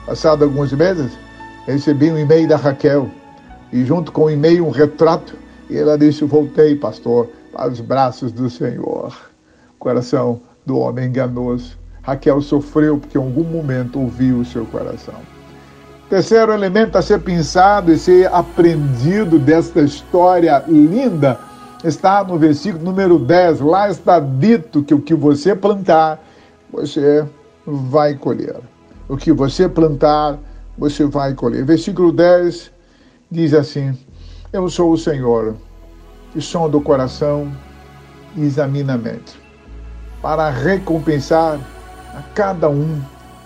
Passado 0.07 0.45
alguns 0.45 0.73
meses, 0.73 1.13
recebi 1.67 2.13
um 2.13 2.19
e-mail 2.19 2.49
da 2.49 2.57
Raquel 2.57 3.11
e 3.73 3.85
junto 3.85 4.13
com 4.13 4.25
o 4.25 4.31
e-mail 4.31 4.67
um 4.67 4.71
retrato. 4.71 5.35
E 5.69 5.77
ela 5.77 5.99
disse: 5.99 6.25
Voltei, 6.25 6.77
pastor, 6.77 7.29
para 7.53 7.71
os 7.71 7.81
braços 7.81 8.31
do 8.31 8.49
Senhor. 8.49 9.13
Coração 9.79 10.41
do 10.69 10.79
homem 10.79 11.07
enganoso. 11.07 11.79
Raquel 12.03 12.41
sofreu 12.43 12.99
porque 12.99 13.17
em 13.17 13.21
algum 13.21 13.43
momento 13.43 13.99
ouviu 13.99 14.39
o 14.39 14.45
seu 14.45 14.67
coração. 14.67 15.15
Terceiro 16.11 16.53
elemento 16.53 16.97
a 16.97 17.03
ser 17.03 17.21
pensado 17.21 17.93
e 17.93 17.99
ser 17.99 18.33
aprendido 18.33 19.39
desta 19.39 19.81
história 19.81 20.63
linda 20.69 21.39
está 21.83 22.23
no 22.23 22.39
versículo 22.39 22.85
número 22.85 23.19
10. 23.19 23.61
Lá 23.61 23.91
está 23.91 24.21
dito 24.21 24.83
que 24.83 24.95
o 24.95 25.01
que 25.01 25.15
você 25.15 25.55
plantar, 25.55 26.23
você 26.71 27.27
vai 27.67 28.15
colher. 28.15 28.57
O 29.09 29.17
que 29.17 29.33
você 29.33 29.69
plantar, 29.69 30.39
você 30.77 31.05
vai 31.05 31.35
colher. 31.35 31.65
Versículo 31.65 32.13
10 32.13 32.71
diz 33.31 33.53
assim: 33.53 33.97
Eu 34.53 34.69
sou 34.71 34.93
o 34.93 34.99
Senhor, 34.99 35.57
que 36.33 36.41
som 36.41 36.71
do 36.71 36.81
coração 36.81 37.51
e 38.35 38.43
examina 38.43 38.95
a 38.95 38.99
mente 38.99 39.48
para 40.21 40.51
recompensar 40.51 41.59
a 42.15 42.23
cada 42.35 42.69
um 42.69 43.01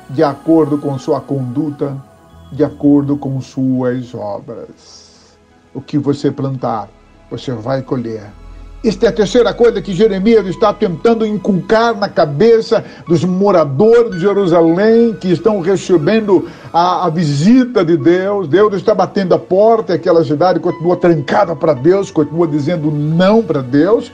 de 0.08 0.22
acordo 0.22 0.78
com 0.78 0.98
sua 0.98 1.20
conduta, 1.20 1.96
de 2.50 2.64
acordo 2.64 3.16
com 3.16 3.40
suas 3.40 4.14
obras. 4.14 5.36
O 5.74 5.80
que 5.80 5.98
você 5.98 6.30
plantar, 6.30 6.88
você 7.30 7.52
vai 7.52 7.82
colher. 7.82 8.30
Esta 8.84 9.06
é 9.06 9.08
a 9.10 9.12
terceira 9.12 9.54
coisa 9.54 9.80
que 9.80 9.94
Jeremias 9.94 10.44
está 10.46 10.72
tentando 10.74 11.24
inculcar 11.24 11.96
na 11.96 12.08
cabeça 12.08 12.84
dos 13.06 13.24
moradores 13.24 14.10
de 14.10 14.18
Jerusalém 14.18 15.14
que 15.14 15.30
estão 15.30 15.60
recebendo 15.60 16.48
a, 16.72 17.06
a 17.06 17.08
visita 17.08 17.84
de 17.84 17.96
Deus. 17.96 18.48
Deus 18.48 18.74
está 18.74 18.92
batendo 18.92 19.34
a 19.34 19.38
porta, 19.38 19.94
aquela 19.94 20.24
cidade 20.24 20.58
continua 20.58 20.96
trancada 20.96 21.54
para 21.54 21.74
Deus, 21.74 22.10
continua 22.10 22.48
dizendo 22.48 22.90
não 22.90 23.40
para 23.40 23.62
Deus 23.62 24.10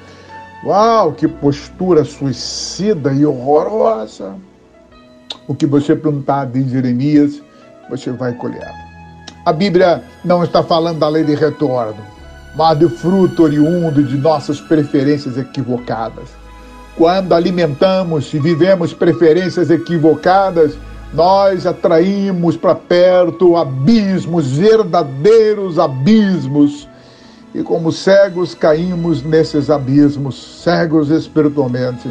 Uau, 0.65 1.13
que 1.13 1.29
postura 1.29 2.05
suicida 2.05 3.13
e 3.13 3.25
horrorosa! 3.25 4.35
O 5.47 5.55
que 5.55 5.67
você 5.67 5.95
plantar 5.95 6.47
de 6.47 6.69
Jeremias, 6.69 7.41
você 7.89 8.11
vai 8.11 8.33
colher. 8.33 8.71
A 9.45 9.53
Bíblia 9.53 10.03
não 10.25 10.43
está 10.43 10.63
falando 10.63 10.99
da 10.99 11.09
lei 11.09 11.23
de 11.23 11.35
retorno, 11.35 11.97
mas 12.57 12.77
do 12.77 12.91
fruto 12.91 13.45
oriundo 13.45 14.03
de 14.03 14.17
nossas 14.19 14.61
preferências 14.61 15.39
equivocadas. 15.39 16.29
Quando 16.97 17.33
alimentamos 17.33 18.35
e 18.35 18.41
vivemos 18.41 18.93
preferências 18.93 19.71
equivocadas, 19.71 20.77
nós 21.15 21.67
atraímos 21.67 22.57
para 22.57 22.75
perto 22.75 23.57
abismos, 23.57 24.51
verdadeiros 24.51 25.79
abismos. 25.79 26.89
E 27.59 27.63
como 27.65 27.91
cegos 27.91 28.55
caímos 28.55 29.25
nesses 29.25 29.69
abismos, 29.69 30.63
cegos 30.63 31.11
espiritualmente. 31.11 32.09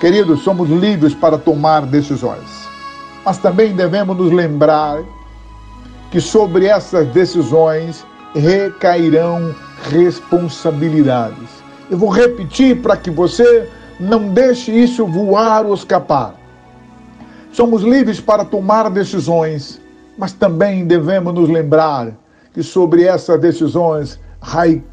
Queridos, 0.00 0.42
somos 0.42 0.70
livres 0.70 1.14
para 1.14 1.36
tomar 1.36 1.84
decisões, 1.84 2.48
mas 3.26 3.36
também 3.36 3.76
devemos 3.76 4.16
nos 4.16 4.32
lembrar 4.32 5.02
que 6.10 6.18
sobre 6.18 6.64
essas 6.64 7.06
decisões 7.08 8.06
recairão 8.34 9.54
responsabilidades. 9.90 11.62
Eu 11.90 11.98
vou 11.98 12.08
repetir 12.08 12.80
para 12.80 12.96
que 12.96 13.10
você 13.10 13.68
não 14.00 14.30
deixe 14.30 14.72
isso 14.72 15.06
voar 15.06 15.66
ou 15.66 15.74
escapar. 15.74 16.36
Somos 17.52 17.82
livres 17.82 18.18
para 18.18 18.46
tomar 18.46 18.88
decisões, 18.88 19.78
mas 20.16 20.32
também 20.32 20.86
devemos 20.86 21.34
nos 21.34 21.50
lembrar 21.50 22.12
que 22.54 22.62
sobre 22.62 23.04
essas 23.04 23.38
decisões 23.38 24.18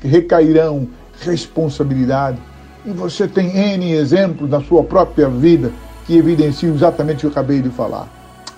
recairão 0.03 0.87
responsabilidade. 1.21 2.37
E 2.85 2.91
você 2.91 3.27
tem 3.27 3.55
N 3.55 3.91
exemplos 3.91 4.49
na 4.49 4.61
sua 4.61 4.83
própria 4.83 5.29
vida 5.29 5.71
que 6.05 6.17
evidenciam 6.17 6.73
exatamente 6.73 7.17
o 7.17 7.19
que 7.19 7.25
eu 7.27 7.31
acabei 7.31 7.61
de 7.61 7.69
falar. 7.69 8.07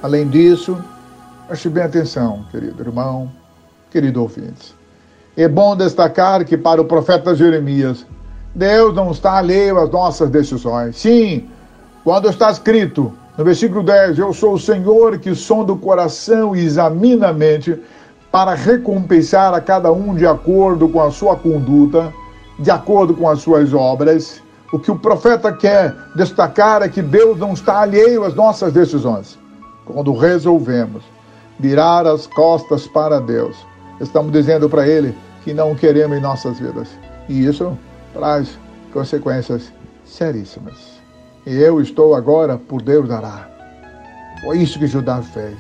Além 0.02 0.28
disso, 0.28 0.78
preste 1.48 1.70
bem 1.70 1.84
atenção, 1.84 2.46
querido 2.52 2.82
irmão, 2.82 3.32
querido 3.92 4.22
ouvinte. 4.22 4.74
É 5.36 5.48
bom 5.48 5.76
destacar 5.76 6.46
que 6.46 6.56
para 6.56 6.82
o 6.82 6.86
profeta 6.86 7.36
Jeremias, 7.36 8.06
Deus 8.56 8.94
não 8.94 9.12
está 9.12 9.38
alheio 9.38 9.80
às 9.80 9.90
nossas 9.90 10.30
decisões. 10.30 10.96
Sim, 10.98 11.50
quando 12.04 12.30
está 12.30 12.52
escrito 12.52 13.12
no 13.38 13.44
versículo 13.44 13.82
10, 13.82 14.20
eu 14.20 14.32
sou 14.32 14.54
o 14.54 14.60
Senhor 14.60 15.18
que 15.18 15.34
sonda 15.34 15.74
o 15.74 15.78
coração 15.78 16.56
e 16.56 16.64
examina 16.64 17.30
a 17.30 17.34
mente 17.34 17.80
para 18.34 18.56
recompensar 18.56 19.54
a 19.54 19.62
cada 19.62 19.94
um 19.94 20.16
de 20.16 20.26
acordo 20.26 20.90
com 20.90 21.00
a 21.00 21.12
sua 21.12 21.36
conduta, 21.36 22.12
de 22.58 22.72
acordo 22.72 23.14
com 23.14 23.30
as 23.30 23.42
suas 23.42 23.76
obras. 23.76 24.42
O 24.72 24.80
que 24.80 24.90
o 24.90 24.98
profeta 24.98 25.54
quer 25.54 25.96
destacar 26.16 26.82
é 26.82 26.90
que 26.90 27.00
Deus 27.00 27.38
não 27.38 27.54
está 27.54 27.82
alheio 27.82 28.24
às 28.24 28.34
nossas 28.34 28.74
decisões. 28.74 29.38
Quando 29.86 30.18
resolvemos 30.18 31.04
virar 31.60 32.08
as 32.08 32.26
costas 32.26 32.88
para 32.88 33.22
Deus, 33.22 33.56
estamos 34.02 34.32
dizendo 34.32 34.68
para 34.68 34.88
Ele 34.88 35.16
que 35.44 35.54
não 35.54 35.76
queremos 35.76 36.18
em 36.18 36.22
nossas 36.22 36.58
vidas. 36.58 36.90
E 37.30 37.46
isso 37.46 37.78
traz 38.16 38.58
consequências 38.92 39.72
seríssimas. 40.06 41.00
E 41.46 41.56
eu 41.56 41.80
estou 41.80 42.16
agora 42.16 42.58
por 42.58 42.82
Deus 42.82 43.08
dará. 43.08 43.48
Foi 44.42 44.58
isso 44.58 44.80
que 44.80 44.88
Judá 44.88 45.22
fez. 45.22 45.56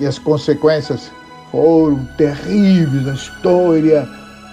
E 0.00 0.06
as 0.06 0.18
consequências 0.18 1.12
foram 1.58 2.06
terríveis 2.16 3.04
na 3.04 3.14
história 3.14 4.08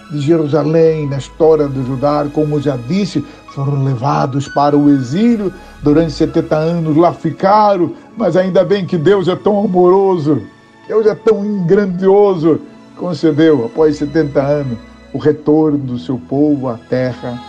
de 0.10 0.20
Jerusalém, 0.22 1.08
na 1.08 1.18
história 1.18 1.68
de 1.68 1.86
Judá, 1.86 2.26
como 2.34 2.60
já 2.60 2.78
disse, 2.78 3.24
foram 3.54 3.84
levados 3.84 4.48
para 4.48 4.76
o 4.76 4.90
exílio, 4.90 5.54
durante 5.84 6.14
70 6.14 6.56
anos 6.56 6.98
lá 6.98 7.14
ficaram, 7.14 7.94
mas 8.18 8.36
ainda 8.36 8.66
bem 8.66 8.88
que 8.88 8.98
Deus 8.98 9.28
é 9.28 9.36
tão 9.36 9.64
amoroso, 9.64 10.42
Deus 10.88 11.06
é 11.06 11.14
tão 11.14 11.64
grandioso, 11.68 12.60
concedeu, 12.98 13.66
após 13.66 13.98
70 13.98 14.42
anos, 14.42 14.78
o 15.14 15.20
retorno 15.20 15.78
do 15.78 16.00
seu 16.00 16.18
povo 16.18 16.70
à 16.70 16.80
terra 16.90 17.40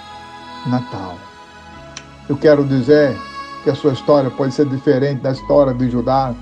natal. 0.66 1.14
Eu 2.28 2.36
quero 2.36 2.62
dizer 2.62 3.16
que 3.64 3.70
a 3.70 3.74
sua 3.74 3.94
história 3.94 4.28
pode 4.28 4.52
ser 4.52 4.66
diferente 4.66 5.22
da 5.22 5.30
história 5.30 5.72
de 5.72 5.88
Judá, 5.88 6.34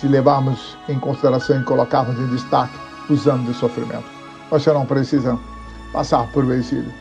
se 0.00 0.06
levarmos 0.06 0.76
em 0.88 0.98
consideração 0.98 1.60
e 1.60 1.64
colocarmos 1.64 2.18
em 2.18 2.26
destaque 2.28 2.78
os 3.10 3.26
anos 3.26 3.46
de 3.46 3.54
sofrimento. 3.54 4.04
Você 4.50 4.72
não 4.72 4.86
precisa 4.86 5.38
passar 5.92 6.30
por 6.32 6.44
o 6.44 6.52
exílio. 6.52 6.92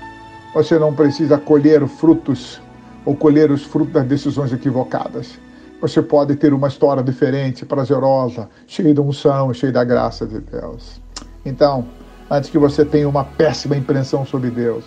Você 0.54 0.80
não 0.80 0.94
precisa 0.94 1.38
colher 1.38 1.88
frutos 1.88 2.62
ou 3.06 3.16
colher 3.16 3.52
os 3.52 3.64
frutos 3.64 3.94
das 3.94 4.06
decisões 4.06 4.52
equivocadas. 4.52 5.40
Você 5.80 6.02
pode 6.02 6.36
ter 6.36 6.54
uma 6.54 6.68
história 6.68 7.04
diferente, 7.04 7.66
prazerosa, 7.66 8.50
cheia 8.66 8.94
de 8.94 9.00
unção, 9.00 9.54
cheia 9.54 9.72
da 9.72 9.84
graça 9.84 10.26
de 10.26 10.40
Deus. 10.40 11.00
Então, 11.46 11.86
antes 12.30 12.50
que 12.50 12.58
você 12.58 12.84
tenha 12.84 13.08
uma 13.08 13.24
péssima 13.24 13.78
impressão 13.78 14.26
sobre 14.26 14.50
Deus, 14.50 14.86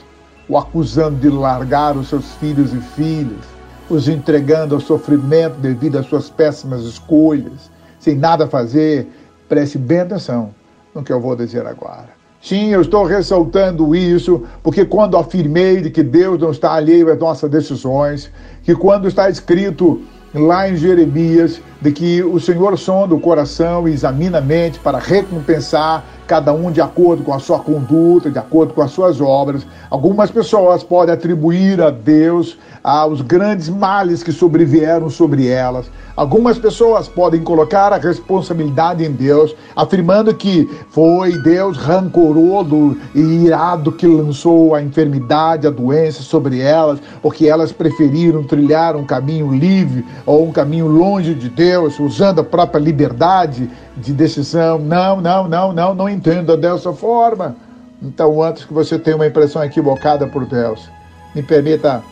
o 0.49 0.59
acusando 0.59 1.17
de 1.21 1.29
largar 1.29 1.97
os 1.97 2.09
seus 2.09 2.33
filhos 2.35 2.75
e 2.75 2.81
filhas, 2.81 3.45
os 3.89 4.09
entregando 4.09 4.75
ao 4.75 4.81
sofrimento 4.81 5.57
devido 5.59 5.97
às 5.97 6.07
suas 6.07 6.29
péssimas 6.29 6.83
escolhas, 6.83 7.71
sem 8.01 8.17
nada 8.17 8.49
fazer, 8.49 9.07
preste 9.49 9.79
bem 9.79 10.01
atenção 10.01 10.53
no 10.93 11.05
que 11.05 11.13
eu 11.13 11.21
vou 11.21 11.37
dizer 11.37 11.67
agora. 11.67 12.09
Sim, 12.43 12.71
eu 12.71 12.81
estou 12.81 13.05
ressaltando 13.05 13.95
isso, 13.95 14.45
porque 14.63 14.85
quando 14.85 15.19
afirmei 15.19 15.83
de 15.83 15.91
que 15.91 16.03
Deus 16.03 16.41
não 16.41 16.51
está 16.51 16.73
alheio 16.73 17.13
às 17.13 17.19
nossas 17.19 17.51
decisões, 17.51 18.33
que 18.63 18.75
quando 18.75 19.07
está 19.07 19.29
escrito 19.29 20.03
lá 20.35 20.69
em 20.69 20.75
Jeremias, 20.75 21.61
de 21.81 21.93
que 21.93 22.23
o 22.23 22.39
Senhor 22.39 22.77
sonda 22.79 23.15
o 23.15 23.21
coração 23.21 23.89
e 23.89 23.93
examina 23.93 24.39
a 24.39 24.43
mente 24.43 24.79
para 24.79 24.99
recompensar 24.99 26.05
cada 26.31 26.53
um 26.53 26.71
de 26.71 26.81
acordo 26.81 27.25
com 27.25 27.35
a 27.35 27.41
sua 27.41 27.59
conduta, 27.59 28.31
de 28.31 28.39
acordo 28.39 28.73
com 28.73 28.83
as 28.83 28.93
suas 28.93 29.21
obras. 29.21 29.67
Algumas 29.91 30.31
pessoas 30.31 30.85
podem 30.85 31.13
atribuir 31.13 31.83
a 31.83 31.91
Deus 31.91 32.57
aos 32.85 33.21
grandes 33.21 33.69
males 33.69 34.23
que 34.23 34.31
sobrevieram 34.31 35.11
sobre 35.11 35.49
elas. 35.49 35.91
Algumas 36.17 36.59
pessoas 36.59 37.09
podem 37.09 37.43
colocar 37.43 37.93
a 37.93 37.97
responsabilidade 37.97 39.05
em 39.05 39.11
Deus, 39.11 39.57
afirmando 39.75 40.35
que 40.35 40.69
foi 40.91 41.37
Deus 41.43 41.77
rancoroso 41.77 42.97
e 43.15 43.21
irado 43.21 43.91
que 43.91 44.07
lançou 44.07 44.75
a 44.75 44.83
enfermidade, 44.83 45.67
a 45.67 45.71
doença 45.71 46.23
sobre 46.23 46.61
elas, 46.61 47.01
porque 47.23 47.49
elas 47.49 47.73
preferiram 47.73 48.45
trilhar 48.45 48.97
um 48.97 49.05
caminho 49.05 49.53
livre 49.53 50.05
ou 50.27 50.47
um 50.47 50.53
caminho 50.53 50.87
longe 50.87 51.35
de 51.35 51.49
Deus, 51.49 51.70
usando 51.79 52.41
a 52.41 52.45
própria 52.45 52.81
liberdade 52.81 53.71
de 53.97 54.13
decisão. 54.13 54.79
Não, 54.79 55.21
não, 55.21 55.49
não, 55.49 55.73
não, 55.73 55.95
não 55.95 56.09
entenda 56.09 56.57
dessa 56.57 56.93
forma. 56.93 57.57
Então, 58.03 58.43
antes 58.43 58.65
que 58.65 58.73
você 58.73 58.99
tenha 58.99 59.17
uma 59.17 59.27
impressão 59.27 59.63
equivocada 59.63 60.27
por 60.27 60.47
Deus, 60.47 60.89
me 61.35 61.43
permita 61.43 62.03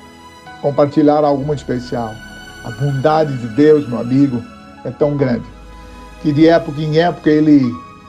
compartilhar 0.60 1.24
algo 1.24 1.54
especial. 1.54 2.12
A 2.64 2.70
bondade 2.70 3.36
de 3.38 3.48
Deus, 3.48 3.88
meu 3.88 4.00
amigo, 4.00 4.42
é 4.84 4.90
tão 4.90 5.16
grande 5.16 5.58
que 6.22 6.32
de 6.32 6.48
época 6.48 6.80
em 6.80 6.98
época 6.98 7.30
ele 7.30 7.62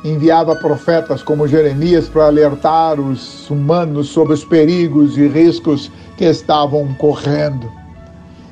enviava 0.04 0.56
profetas 0.56 1.22
como 1.22 1.48
Jeremias 1.48 2.08
para 2.08 2.26
alertar 2.26 3.00
os 3.00 3.50
humanos 3.50 4.10
sobre 4.10 4.34
os 4.34 4.46
perigos 4.46 5.18
e 5.18 5.28
riscos 5.28 5.92
que 6.18 6.26
estavam 6.26 6.94
correndo. 6.96 7.70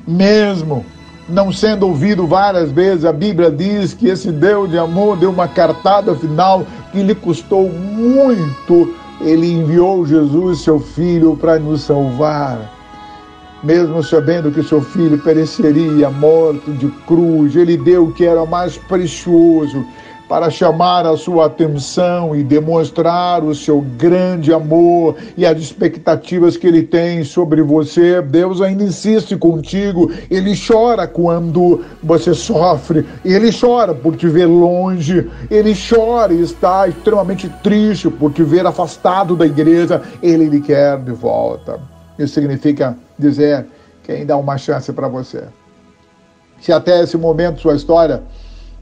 Mesmo 0.06 0.84
não 1.28 1.52
sendo 1.52 1.86
ouvido 1.86 2.26
várias 2.26 2.70
vezes, 2.70 3.04
a 3.04 3.12
Bíblia 3.12 3.50
diz 3.50 3.92
que 3.92 4.08
esse 4.08 4.32
Deus 4.32 4.70
de 4.70 4.78
amor 4.78 5.16
deu 5.16 5.30
uma 5.30 5.46
cartada 5.46 6.14
final 6.14 6.66
que 6.90 7.02
lhe 7.02 7.14
custou 7.14 7.68
muito. 7.70 8.94
Ele 9.20 9.52
enviou 9.52 10.06
Jesus, 10.06 10.62
seu 10.62 10.80
filho, 10.80 11.36
para 11.36 11.58
nos 11.58 11.82
salvar 11.82 12.78
mesmo 13.62 14.02
sabendo 14.02 14.52
que 14.52 14.62
seu 14.62 14.80
filho 14.80 15.18
pereceria 15.18 16.08
morto 16.10 16.70
de 16.72 16.88
cruz, 17.06 17.56
ele 17.56 17.76
deu 17.76 18.04
o 18.04 18.12
que 18.12 18.24
era 18.24 18.44
mais 18.46 18.76
precioso 18.76 19.84
para 20.28 20.50
chamar 20.50 21.06
a 21.06 21.16
sua 21.16 21.46
atenção 21.46 22.36
e 22.36 22.44
demonstrar 22.44 23.42
o 23.42 23.54
seu 23.54 23.80
grande 23.80 24.52
amor 24.52 25.16
e 25.36 25.46
as 25.46 25.58
expectativas 25.58 26.56
que 26.56 26.66
ele 26.66 26.82
tem 26.82 27.24
sobre 27.24 27.62
você. 27.62 28.20
Deus 28.20 28.60
ainda 28.60 28.84
insiste 28.84 29.36
contigo, 29.36 30.12
ele 30.30 30.54
chora 30.54 31.06
quando 31.06 31.82
você 32.02 32.34
sofre, 32.34 33.06
ele 33.24 33.50
chora 33.50 33.94
por 33.94 34.16
te 34.16 34.28
ver 34.28 34.46
longe, 34.46 35.30
ele 35.50 35.74
chora 35.74 36.34
e 36.34 36.42
está 36.42 36.86
extremamente 36.86 37.48
triste 37.62 38.10
por 38.10 38.30
te 38.32 38.42
ver 38.42 38.66
afastado 38.66 39.34
da 39.34 39.46
igreja, 39.46 40.02
ele 40.22 40.44
lhe 40.44 40.60
quer 40.60 40.98
de 40.98 41.12
volta. 41.12 41.80
Isso 42.18 42.34
significa 42.34 42.96
dizer 43.18 43.64
que 44.02 44.12
ainda 44.12 44.34
há 44.34 44.36
uma 44.36 44.58
chance 44.58 44.92
para 44.92 45.08
você. 45.08 45.44
Se 46.60 46.72
até 46.72 47.02
esse 47.02 47.16
momento 47.16 47.60
sua 47.60 47.76
história 47.76 48.22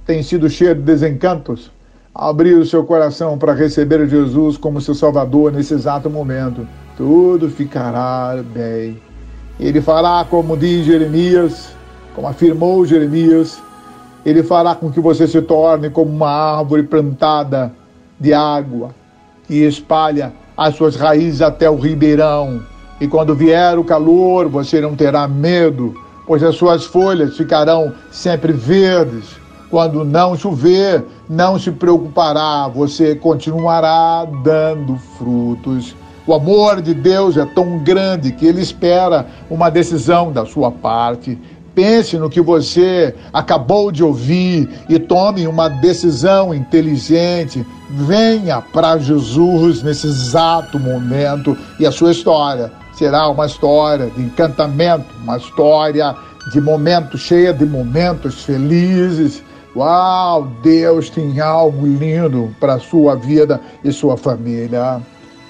tem 0.07 0.23
sido 0.23 0.49
cheia 0.49 0.75
de 0.75 0.83
desencantos, 0.83 1.71
abrir 2.15 2.55
o 2.55 2.65
seu 2.65 2.85
coração 2.85 3.37
para 3.37 3.53
receber 3.53 4.09
Jesus 4.09 4.57
como 4.57 4.81
seu 4.81 4.95
Salvador 4.95 5.53
nesse 5.53 5.75
exato 5.75 6.09
momento. 6.09 6.67
tudo 6.97 7.51
ficará 7.51 8.43
bem. 8.55 8.99
Ele 9.59 9.83
fará 9.83 10.25
como 10.25 10.57
diz 10.57 10.87
Jeremias, 10.87 11.75
como 12.15 12.29
afirmou 12.29 12.87
Jeremias, 12.87 13.61
ele 14.25 14.43
fará 14.43 14.75
com 14.75 14.91
que 14.91 15.01
você 15.01 15.27
se 15.27 15.43
torne 15.43 15.91
como 15.91 16.11
uma 16.11 16.31
árvore 16.31 16.85
plantada 16.85 17.73
de 18.19 18.33
água 18.33 18.95
e 19.49 19.63
espalha 19.63 20.33
as 20.57 20.75
suas 20.75 20.97
raízes 20.97 21.43
até 21.43 21.69
o 21.69 21.77
ribeirão. 21.77 22.63
E 23.01 23.07
quando 23.07 23.35
vier 23.35 23.79
o 23.79 23.85
calor, 23.85 24.49
você 24.49 24.81
não 24.81 24.97
terá 24.97 25.29
medo, 25.29 25.95
pois 26.27 26.43
as 26.43 26.55
suas 26.55 26.85
folhas 26.87 27.37
ficarão 27.37 27.93
sempre 28.11 28.53
verdes. 28.53 29.46
Quando 29.71 30.05
não 30.05 30.37
chover, 30.37 31.05
não 31.29 31.59
se 31.59 31.71
preocupará, 31.73 32.69
você 32.69 33.15
continuará 33.15 34.25
dando 34.43 34.97
frutos. 35.19 35.95
O 36.27 36.35
amor 36.35 36.81
de 36.81 36.95
Deus 36.95 37.37
é 37.37 37.45
tão 37.45 37.79
grande 37.79 38.33
que 38.33 38.47
ele 38.47 38.61
espera 38.61 39.27
uma 39.51 39.71
decisão 39.71 40.33
da 40.33 40.45
sua 40.45 40.71
parte. 40.71 41.39
Pense 41.75 42.17
no 42.17 42.31
que 42.31 42.41
você 42.41 43.15
acabou 43.33 43.93
de 43.93 44.03
ouvir 44.03 44.69
e 44.89 44.99
tome 44.99 45.47
uma 45.47 45.69
decisão 45.69 46.55
inteligente. 46.55 47.67
Venha 47.91 48.61
para 48.61 48.99
Jesus 48.99 49.83
nesse 49.83 50.07
exato 50.07 50.79
momento 50.79 51.57
e 51.79 51.87
a 51.87 51.93
sua 51.93 52.13
história 52.13 52.73
será 52.97 53.29
uma 53.29 53.47
história 53.47 54.11
de 54.11 54.23
encantamento, 54.23 55.05
uma 55.23 55.37
história 55.37 56.15
de 56.51 56.61
momentos 56.61 57.21
cheia 57.21 57.53
de 57.53 57.67
momentos 57.67 58.43
felizes. 58.43 59.43
Uau, 59.77 60.45
Deus 60.63 61.11
tem 61.11 61.39
algo 61.39 61.87
lindo 61.87 62.51
para 62.59 62.79
sua 62.79 63.15
vida 63.15 63.61
e 63.85 63.93
sua 63.93 64.17
família. 64.17 65.03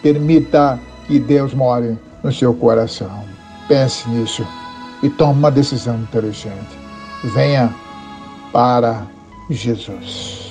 Permita 0.02 0.80
que 1.06 1.20
Deus 1.20 1.54
more 1.54 1.96
no 2.24 2.32
seu 2.32 2.52
coração. 2.52 3.24
Pense 3.68 4.08
nisso 4.08 4.44
e 5.00 5.08
tome 5.08 5.38
uma 5.38 5.50
decisão 5.50 6.00
inteligente. 6.00 6.76
Venha 7.22 7.72
para 8.52 9.06
Jesus. 9.48 10.50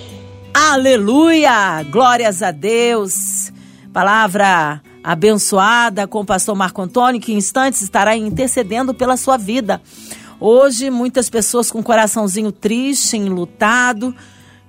Aleluia! 0.53 1.83
Glórias 1.91 2.41
a 2.41 2.51
Deus. 2.51 3.51
Palavra 3.91 4.81
abençoada 5.03 6.07
com 6.07 6.21
o 6.21 6.25
pastor 6.25 6.55
Marco 6.55 6.81
Antônio, 6.81 7.19
que 7.19 7.33
em 7.33 7.38
instantes 7.38 7.81
estará 7.81 8.15
intercedendo 8.15 8.93
pela 8.93 9.17
sua 9.17 9.35
vida. 9.35 9.81
Hoje, 10.47 10.91
muitas 10.91 11.27
pessoas 11.27 11.71
com 11.71 11.79
o 11.79 11.84
coraçãozinho 11.84 12.51
triste, 12.51 13.17
enlutado, 13.17 14.15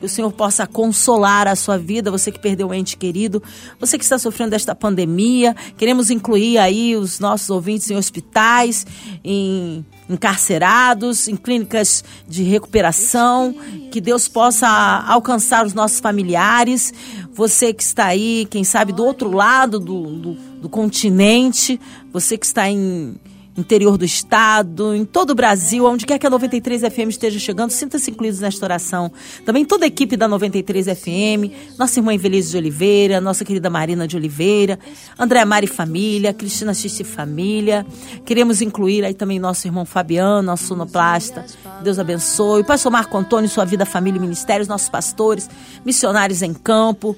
que 0.01 0.07
o 0.07 0.09
Senhor 0.09 0.33
possa 0.33 0.67
consolar 0.67 1.47
a 1.47 1.55
sua 1.55 1.77
vida, 1.77 2.11
você 2.11 2.33
que 2.33 2.39
perdeu 2.39 2.69
um 2.69 2.73
ente 2.73 2.97
querido, 2.97 3.43
você 3.79 3.99
que 3.99 4.05
está 4.05 4.19
sofrendo 4.19 4.53
desta 4.53 4.75
pandemia. 4.75 5.55
Queremos 5.77 6.11
incluir 6.11 6.57
aí 6.57 6.97
os 6.97 7.21
nossos 7.21 7.51
ouvintes 7.51 7.91
em 7.91 7.95
hospitais, 7.95 8.87
em 9.23 9.85
encarcerados, 10.09 11.29
em 11.29 11.37
clínicas 11.37 12.03
de 12.27 12.43
recuperação, 12.43 13.55
que 13.93 14.01
Deus 14.01 14.27
possa 14.29 14.67
alcançar 15.07 15.67
os 15.67 15.75
nossos 15.75 16.01
familiares. 16.01 16.95
Você 17.35 17.75
que 17.75 17.83
está 17.83 18.07
aí, 18.07 18.47
quem 18.49 18.65
sabe, 18.65 18.95
do 18.95 19.05
outro 19.05 19.31
lado 19.31 19.79
do, 19.79 20.07
do, 20.07 20.33
do 20.59 20.69
continente, 20.71 21.79
você 22.11 22.39
que 22.39 22.47
está 22.47 22.67
em 22.67 23.15
interior 23.57 23.97
do 23.97 24.05
estado, 24.05 24.95
em 24.95 25.05
todo 25.05 25.31
o 25.31 25.35
Brasil, 25.35 25.85
onde 25.87 26.05
quer 26.05 26.19
que 26.19 26.27
a 26.27 26.31
93 26.31 26.83
FM 26.83 27.09
esteja 27.09 27.39
chegando, 27.39 27.71
sinta-se 27.71 28.11
incluídos 28.11 28.41
nesta 28.41 28.65
oração. 28.65 29.11
Também 29.45 29.65
toda 29.65 29.85
a 29.85 29.89
equipe 29.89 30.17
da 30.17 30.29
93 30.29 30.87
FM, 30.87 31.79
nossa 31.79 31.99
irmã 31.99 32.15
Evelise 32.15 32.51
de 32.51 32.57
Oliveira, 32.57 33.21
nossa 33.21 33.45
querida 33.45 33.71
Marina 33.71 34.07
de 34.07 34.17
Oliveira, 34.17 34.79
André 35.19 35.45
Mari 35.45 35.67
Família, 35.67 36.35
Cristina 36.35 36.75
Xixi 36.75 37.05
Família. 37.05 37.87
Queremos 38.25 38.61
incluir 38.61 39.05
aí 39.05 39.15
também 39.15 39.39
nosso 39.39 39.67
irmão 39.67 39.85
Fabiano, 39.85 40.43
nosso 40.43 40.65
sonoplasta. 40.65 41.45
Deus 41.83 41.99
abençoe. 41.99 42.65
Pastor 42.65 42.93
Marco 42.93 43.17
Antônio, 43.17 43.49
sua 43.49 43.65
vida, 43.65 43.87
família 43.87 44.19
e 44.19 44.21
ministérios, 44.21 44.69
nossos 44.69 44.89
pastores, 44.89 45.49
missionários 45.85 46.43
em 46.43 46.53
campo. 46.53 47.17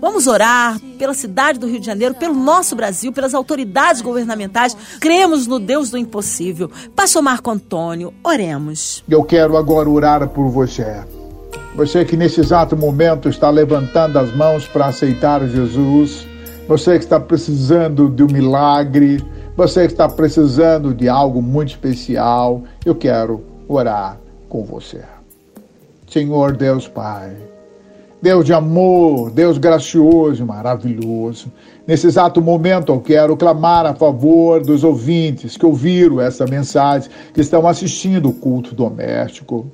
Vamos 0.00 0.26
orar 0.26 0.78
pela 0.98 1.14
cidade 1.14 1.58
do 1.58 1.66
Rio 1.66 1.80
de 1.80 1.86
Janeiro, 1.86 2.14
pelo 2.14 2.34
nosso 2.34 2.76
Brasil, 2.76 3.12
pelas 3.12 3.34
autoridades 3.34 4.00
governamentais. 4.00 4.76
Cremos 5.00 5.46
no 5.46 5.58
Deus 5.58 5.90
do 5.90 5.98
impossível. 5.98 6.70
Pastor 6.94 7.22
Marco 7.22 7.50
Antônio, 7.50 8.12
oremos. 8.22 9.02
Eu 9.08 9.24
quero 9.24 9.56
agora 9.56 9.88
orar 9.88 10.28
por 10.28 10.48
você. 10.48 11.04
Você 11.74 12.04
que 12.04 12.16
nesse 12.16 12.40
exato 12.40 12.76
momento 12.76 13.28
está 13.28 13.50
levantando 13.50 14.18
as 14.18 14.34
mãos 14.34 14.66
para 14.66 14.86
aceitar 14.86 15.46
Jesus. 15.46 16.26
Você 16.66 16.98
que 16.98 17.04
está 17.04 17.20
precisando 17.20 18.08
de 18.08 18.22
um 18.22 18.28
milagre. 18.28 19.24
Você 19.56 19.86
que 19.86 19.92
está 19.92 20.08
precisando 20.08 20.94
de 20.94 21.08
algo 21.08 21.42
muito 21.42 21.70
especial. 21.70 22.62
Eu 22.84 22.94
quero 22.94 23.44
orar 23.68 24.18
com 24.48 24.64
você. 24.64 25.02
Senhor 26.08 26.56
Deus 26.56 26.88
Pai. 26.88 27.36
Deus 28.20 28.44
de 28.44 28.52
amor, 28.52 29.30
Deus 29.30 29.58
gracioso, 29.58 30.44
maravilhoso. 30.44 31.52
Nesse 31.86 32.06
exato 32.06 32.40
momento, 32.40 32.92
eu 32.92 33.00
quero 33.00 33.36
clamar 33.36 33.84
a 33.86 33.94
favor 33.94 34.62
dos 34.62 34.82
ouvintes 34.82 35.56
que 35.56 35.66
ouviram 35.66 36.20
essa 36.20 36.46
mensagem, 36.46 37.10
que 37.34 37.40
estão 37.40 37.66
assistindo 37.68 38.30
o 38.30 38.32
culto 38.32 38.74
doméstico. 38.74 39.70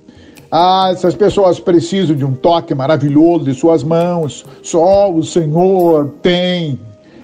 Ah, 0.50 0.90
essas 0.92 1.14
pessoas 1.14 1.58
precisam 1.58 2.14
de 2.14 2.24
um 2.24 2.34
toque 2.34 2.74
maravilhoso 2.74 3.44
de 3.44 3.54
suas 3.54 3.82
mãos. 3.82 4.44
Só 4.62 5.10
o 5.10 5.22
Senhor 5.22 6.10
tem 6.20 6.78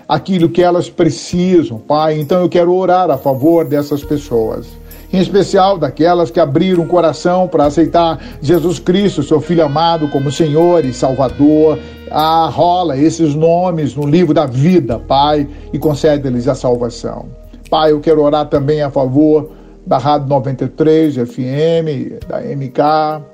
aquilo 0.08 0.48
que 0.48 0.62
elas 0.62 0.88
precisam, 0.88 1.78
Pai. 1.78 2.18
Então 2.18 2.40
eu 2.40 2.48
quero 2.48 2.72
orar 2.72 3.10
a 3.10 3.18
favor 3.18 3.66
dessas 3.66 4.02
pessoas 4.02 4.66
em 5.12 5.18
especial 5.18 5.78
daquelas 5.78 6.30
que 6.30 6.38
abriram 6.38 6.84
o 6.84 6.86
coração 6.86 7.48
para 7.48 7.64
aceitar 7.64 8.20
Jesus 8.42 8.78
Cristo, 8.78 9.22
seu 9.22 9.40
Filho 9.40 9.64
amado, 9.64 10.08
como 10.08 10.30
Senhor 10.30 10.84
e 10.84 10.92
Salvador. 10.92 11.78
Ah, 12.10 12.48
rola 12.52 12.96
esses 12.96 13.34
nomes 13.34 13.94
no 13.94 14.06
livro 14.06 14.34
da 14.34 14.46
vida, 14.46 14.98
Pai, 14.98 15.48
e 15.72 15.78
concede-lhes 15.78 16.48
a 16.48 16.54
salvação. 16.54 17.26
Pai, 17.70 17.92
eu 17.92 18.00
quero 18.00 18.22
orar 18.22 18.46
também 18.46 18.82
a 18.82 18.90
favor 18.90 19.50
da 19.86 19.98
Rádio 19.98 20.28
93 20.28 21.16
FM, 21.16 22.26
da 22.28 22.40
MK, 22.40 23.24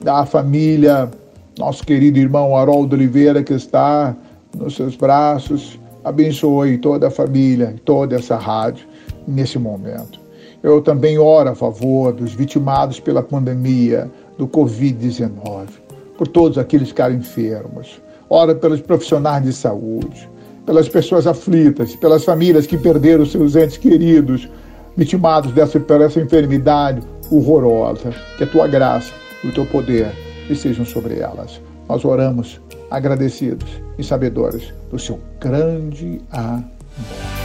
da 0.00 0.26
família, 0.26 1.08
nosso 1.58 1.84
querido 1.84 2.18
irmão 2.18 2.56
Haroldo 2.56 2.96
Oliveira, 2.96 3.42
que 3.42 3.54
está 3.54 4.14
nos 4.56 4.74
seus 4.74 4.96
braços. 4.96 5.78
Abençoe 6.04 6.78
toda 6.78 7.08
a 7.08 7.10
família, 7.10 7.74
toda 7.84 8.16
essa 8.16 8.36
rádio 8.36 8.86
nesse 9.26 9.58
momento. 9.58 10.25
Eu 10.66 10.82
também 10.82 11.16
oro 11.16 11.50
a 11.50 11.54
favor 11.54 12.12
dos 12.12 12.34
vitimados 12.34 12.98
pela 12.98 13.22
pandemia 13.22 14.10
do 14.36 14.48
Covid-19, 14.48 15.68
por 16.18 16.26
todos 16.26 16.58
aqueles 16.58 16.88
que 16.88 16.90
ficaram 16.90 17.14
enfermos. 17.14 18.02
Ora 18.28 18.52
pelos 18.52 18.80
profissionais 18.80 19.44
de 19.44 19.52
saúde, 19.52 20.28
pelas 20.66 20.88
pessoas 20.88 21.24
aflitas, 21.24 21.94
pelas 21.94 22.24
famílias 22.24 22.66
que 22.66 22.76
perderam 22.76 23.24
seus 23.24 23.54
entes 23.54 23.76
queridos, 23.76 24.48
vitimados 24.96 25.52
dessa, 25.52 25.78
por 25.78 26.00
essa 26.00 26.20
enfermidade 26.20 27.00
horrorosa. 27.30 28.12
Que 28.36 28.42
a 28.42 28.48
tua 28.48 28.66
graça 28.66 29.12
e 29.44 29.46
o 29.46 29.52
teu 29.52 29.66
poder 29.66 30.10
estejam 30.50 30.84
sobre 30.84 31.20
elas. 31.20 31.60
Nós 31.88 32.04
oramos 32.04 32.60
agradecidos 32.90 33.70
e 33.96 34.02
sabedores 34.02 34.74
do 34.90 34.98
seu 34.98 35.20
grande 35.38 36.20
amor. 36.32 37.35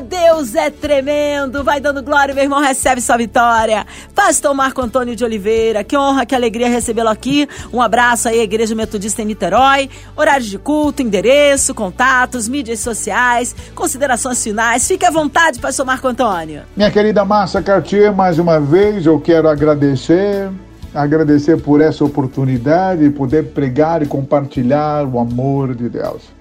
Deus 0.00 0.54
é 0.54 0.70
tremendo. 0.70 1.64
Vai 1.64 1.80
dando 1.80 2.02
glória, 2.02 2.34
meu 2.34 2.44
irmão, 2.44 2.60
recebe 2.60 3.00
sua 3.00 3.16
vitória. 3.16 3.86
Pastor 4.14 4.54
Marco 4.54 4.80
Antônio 4.80 5.16
de 5.16 5.24
Oliveira, 5.24 5.82
que 5.82 5.96
honra, 5.96 6.24
que 6.24 6.34
alegria 6.34 6.68
recebê-lo 6.68 7.08
aqui. 7.08 7.48
Um 7.72 7.82
abraço 7.82 8.28
aí, 8.28 8.40
Igreja 8.40 8.74
Metodista 8.74 9.22
em 9.22 9.26
Niterói. 9.26 9.90
Horários 10.16 10.48
de 10.48 10.58
culto, 10.58 11.02
endereço, 11.02 11.74
contatos, 11.74 12.48
mídias 12.48 12.80
sociais, 12.80 13.54
considerações 13.74 14.42
finais. 14.42 14.86
Fique 14.86 15.04
à 15.04 15.10
vontade, 15.10 15.58
Pastor 15.58 15.84
Marco 15.84 16.08
Antônio. 16.08 16.62
Minha 16.76 16.90
querida 16.90 17.24
Márcia 17.24 17.62
Cartier, 17.62 18.14
mais 18.14 18.38
uma 18.38 18.60
vez 18.60 19.06
eu 19.06 19.20
quero 19.20 19.48
agradecer 19.48 20.48
agradecer 20.94 21.60
por 21.60 21.80
essa 21.80 22.04
oportunidade 22.04 23.02
de 23.02 23.10
poder 23.10 23.48
pregar 23.48 24.02
e 24.02 24.06
compartilhar 24.06 25.06
o 25.06 25.18
amor 25.18 25.74
de 25.74 25.88
Deus. 25.88 26.37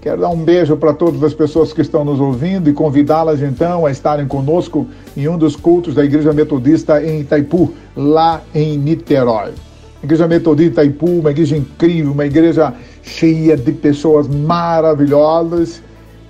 Quero 0.00 0.22
dar 0.22 0.30
um 0.30 0.42
beijo 0.42 0.78
para 0.78 0.94
todas 0.94 1.22
as 1.22 1.34
pessoas 1.34 1.74
que 1.74 1.82
estão 1.82 2.06
nos 2.06 2.18
ouvindo 2.18 2.70
e 2.70 2.72
convidá-las 2.72 3.42
então 3.42 3.84
a 3.84 3.90
estarem 3.90 4.26
conosco 4.26 4.86
em 5.14 5.28
um 5.28 5.36
dos 5.36 5.54
cultos 5.54 5.94
da 5.94 6.02
Igreja 6.02 6.32
Metodista 6.32 7.04
em 7.04 7.20
Itaipu, 7.20 7.74
lá 7.94 8.40
em 8.54 8.78
Niterói. 8.78 9.52
Igreja 10.02 10.26
Metodista 10.26 10.82
Itaipu, 10.82 11.06
uma 11.06 11.30
igreja 11.30 11.54
incrível, 11.54 12.12
uma 12.12 12.24
igreja 12.24 12.72
cheia 13.02 13.58
de 13.58 13.72
pessoas 13.72 14.26
maravilhosas. 14.26 15.82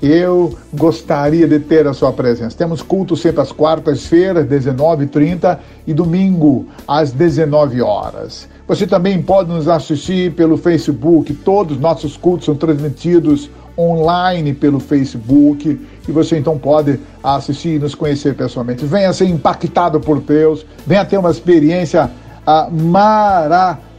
Eu 0.02 0.52
gostaria 0.72 1.46
de 1.46 1.60
ter 1.60 1.86
a 1.86 1.92
sua 1.92 2.12
presença. 2.12 2.58
Temos 2.58 2.82
culto 2.82 3.16
sempre 3.16 3.40
às 3.40 3.52
quartas-feiras, 3.52 4.46
19h30 4.46 5.58
e 5.86 5.94
domingo 5.94 6.66
às 6.88 7.12
19 7.12 7.80
horas. 7.82 8.48
Você 8.70 8.86
também 8.86 9.20
pode 9.20 9.50
nos 9.50 9.66
assistir 9.66 10.32
pelo 10.34 10.56
Facebook. 10.56 11.34
Todos 11.34 11.74
os 11.74 11.82
nossos 11.82 12.16
cultos 12.16 12.44
são 12.44 12.54
transmitidos 12.54 13.50
online 13.76 14.54
pelo 14.54 14.78
Facebook 14.78 15.76
e 16.08 16.12
você 16.12 16.38
então 16.38 16.56
pode 16.56 17.00
assistir 17.20 17.70
e 17.70 17.80
nos 17.80 17.96
conhecer 17.96 18.36
pessoalmente. 18.36 18.86
Venha 18.86 19.12
ser 19.12 19.24
impactado 19.24 19.98
por 19.98 20.20
Deus, 20.20 20.64
venha 20.86 21.04
ter 21.04 21.18
uma 21.18 21.32
experiência 21.32 22.12
ah, 22.46 22.68
maravilhosa. 22.70 23.90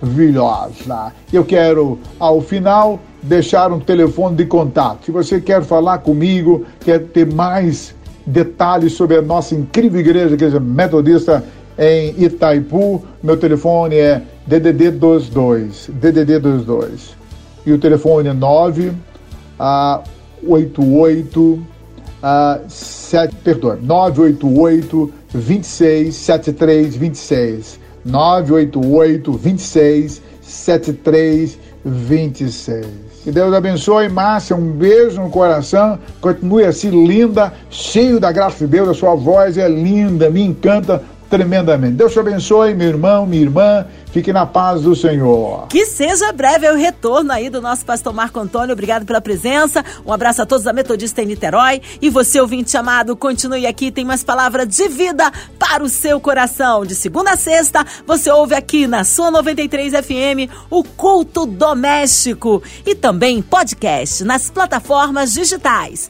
Eu 1.34 1.44
quero, 1.44 2.00
ao 2.18 2.40
final, 2.40 2.98
deixar 3.22 3.74
um 3.74 3.80
telefone 3.82 4.38
de 4.38 4.46
contato. 4.46 5.04
Se 5.04 5.12
você 5.12 5.42
quer 5.42 5.62
falar 5.64 5.98
comigo, 5.98 6.66
quer 6.80 7.08
ter 7.08 7.30
mais 7.30 7.94
detalhes 8.26 8.94
sobre 8.94 9.18
a 9.18 9.22
nossa 9.22 9.54
incrível 9.54 10.00
igreja, 10.00 10.34
igreja 10.34 10.62
metodista 10.62 11.44
em 11.78 12.24
Itaipu, 12.24 13.04
meu 13.24 13.38
telefone 13.38 13.96
é 13.96 14.22
DDD 14.46 14.92
22, 14.92 15.90
DDD 15.94 16.40
22. 16.40 17.16
E 17.66 17.72
o 17.72 17.78
telefone 17.78 18.30
é 18.30 18.34
9 18.34 18.92
a 19.60 20.02
88 20.46 21.62
a 22.24 22.60
7, 22.68 23.36
perdão, 23.44 23.78
988 23.82 25.14
26 25.34 26.16
73 26.16 26.96
26. 26.96 27.80
988 28.04 29.34
26 29.34 30.22
73 30.42 31.60
26. 31.86 33.12
Que 33.24 33.32
Deus 33.32 33.54
abençoe, 33.54 34.10
Márcia. 34.10 34.56
Um 34.56 34.72
beijo 34.72 35.22
no 35.22 35.30
coração. 35.30 36.00
Continue 36.20 36.66
assim 36.66 36.90
linda, 37.06 37.54
cheio 37.70 38.20
da 38.20 38.32
graça 38.32 38.66
de 38.66 38.72
Deus. 38.72 38.90
A 38.90 38.94
sua 38.96 39.16
voz 39.16 39.58
é 39.58 39.70
linda, 39.70 40.30
me 40.30 40.42
encanta 40.42 41.04
tremendamente. 41.32 41.94
Deus 41.94 42.12
te 42.12 42.20
abençoe, 42.20 42.76
meu 42.76 42.90
irmão, 42.90 43.26
minha 43.26 43.42
irmã. 43.42 43.86
Fique 44.12 44.34
na 44.34 44.46
paz 44.46 44.82
do 44.82 44.94
Senhor. 44.94 45.68
Que 45.68 45.86
seja 45.86 46.34
breve 46.34 46.70
o 46.70 46.76
retorno 46.76 47.32
aí 47.32 47.50
do 47.50 47.62
nosso 47.62 47.86
pastor 47.86 48.14
Marco 48.14 48.38
Antônio. 48.38 48.74
Obrigado 48.74 49.06
pela 49.06 49.22
presença. 49.22 49.86
Um 50.06 50.12
abraço 50.12 50.42
a 50.42 50.46
todos 50.46 50.66
da 50.66 50.74
Metodista 50.74 51.22
em 51.22 51.28
Niterói. 51.28 51.82
E 52.02 52.10
você, 52.10 52.42
ouvinte 52.42 52.76
amado, 52.76 53.16
continue 53.16 53.66
aqui. 53.66 53.90
Tem 53.90 54.04
mais 54.04 54.22
palavra 54.22 54.66
de 54.66 54.90
vida 54.90 55.32
para 55.58 55.82
o 55.82 55.88
seu 55.88 56.20
coração. 56.20 56.86
De 56.86 56.94
segunda 56.94 57.32
a 57.32 57.38
sexta, 57.38 57.86
você 58.06 58.30
ouve 58.30 58.54
aqui 58.54 58.86
na 58.86 59.06
sua 59.06 59.32
93 59.32 59.94
FM 59.94 60.52
o 60.70 60.84
Culto 60.84 61.46
Doméstico. 61.46 62.62
E 62.86 62.94
também 62.94 63.42
podcast 63.42 64.26
nas 64.26 64.50
plataformas 64.50 65.32
digitais. 65.32 66.10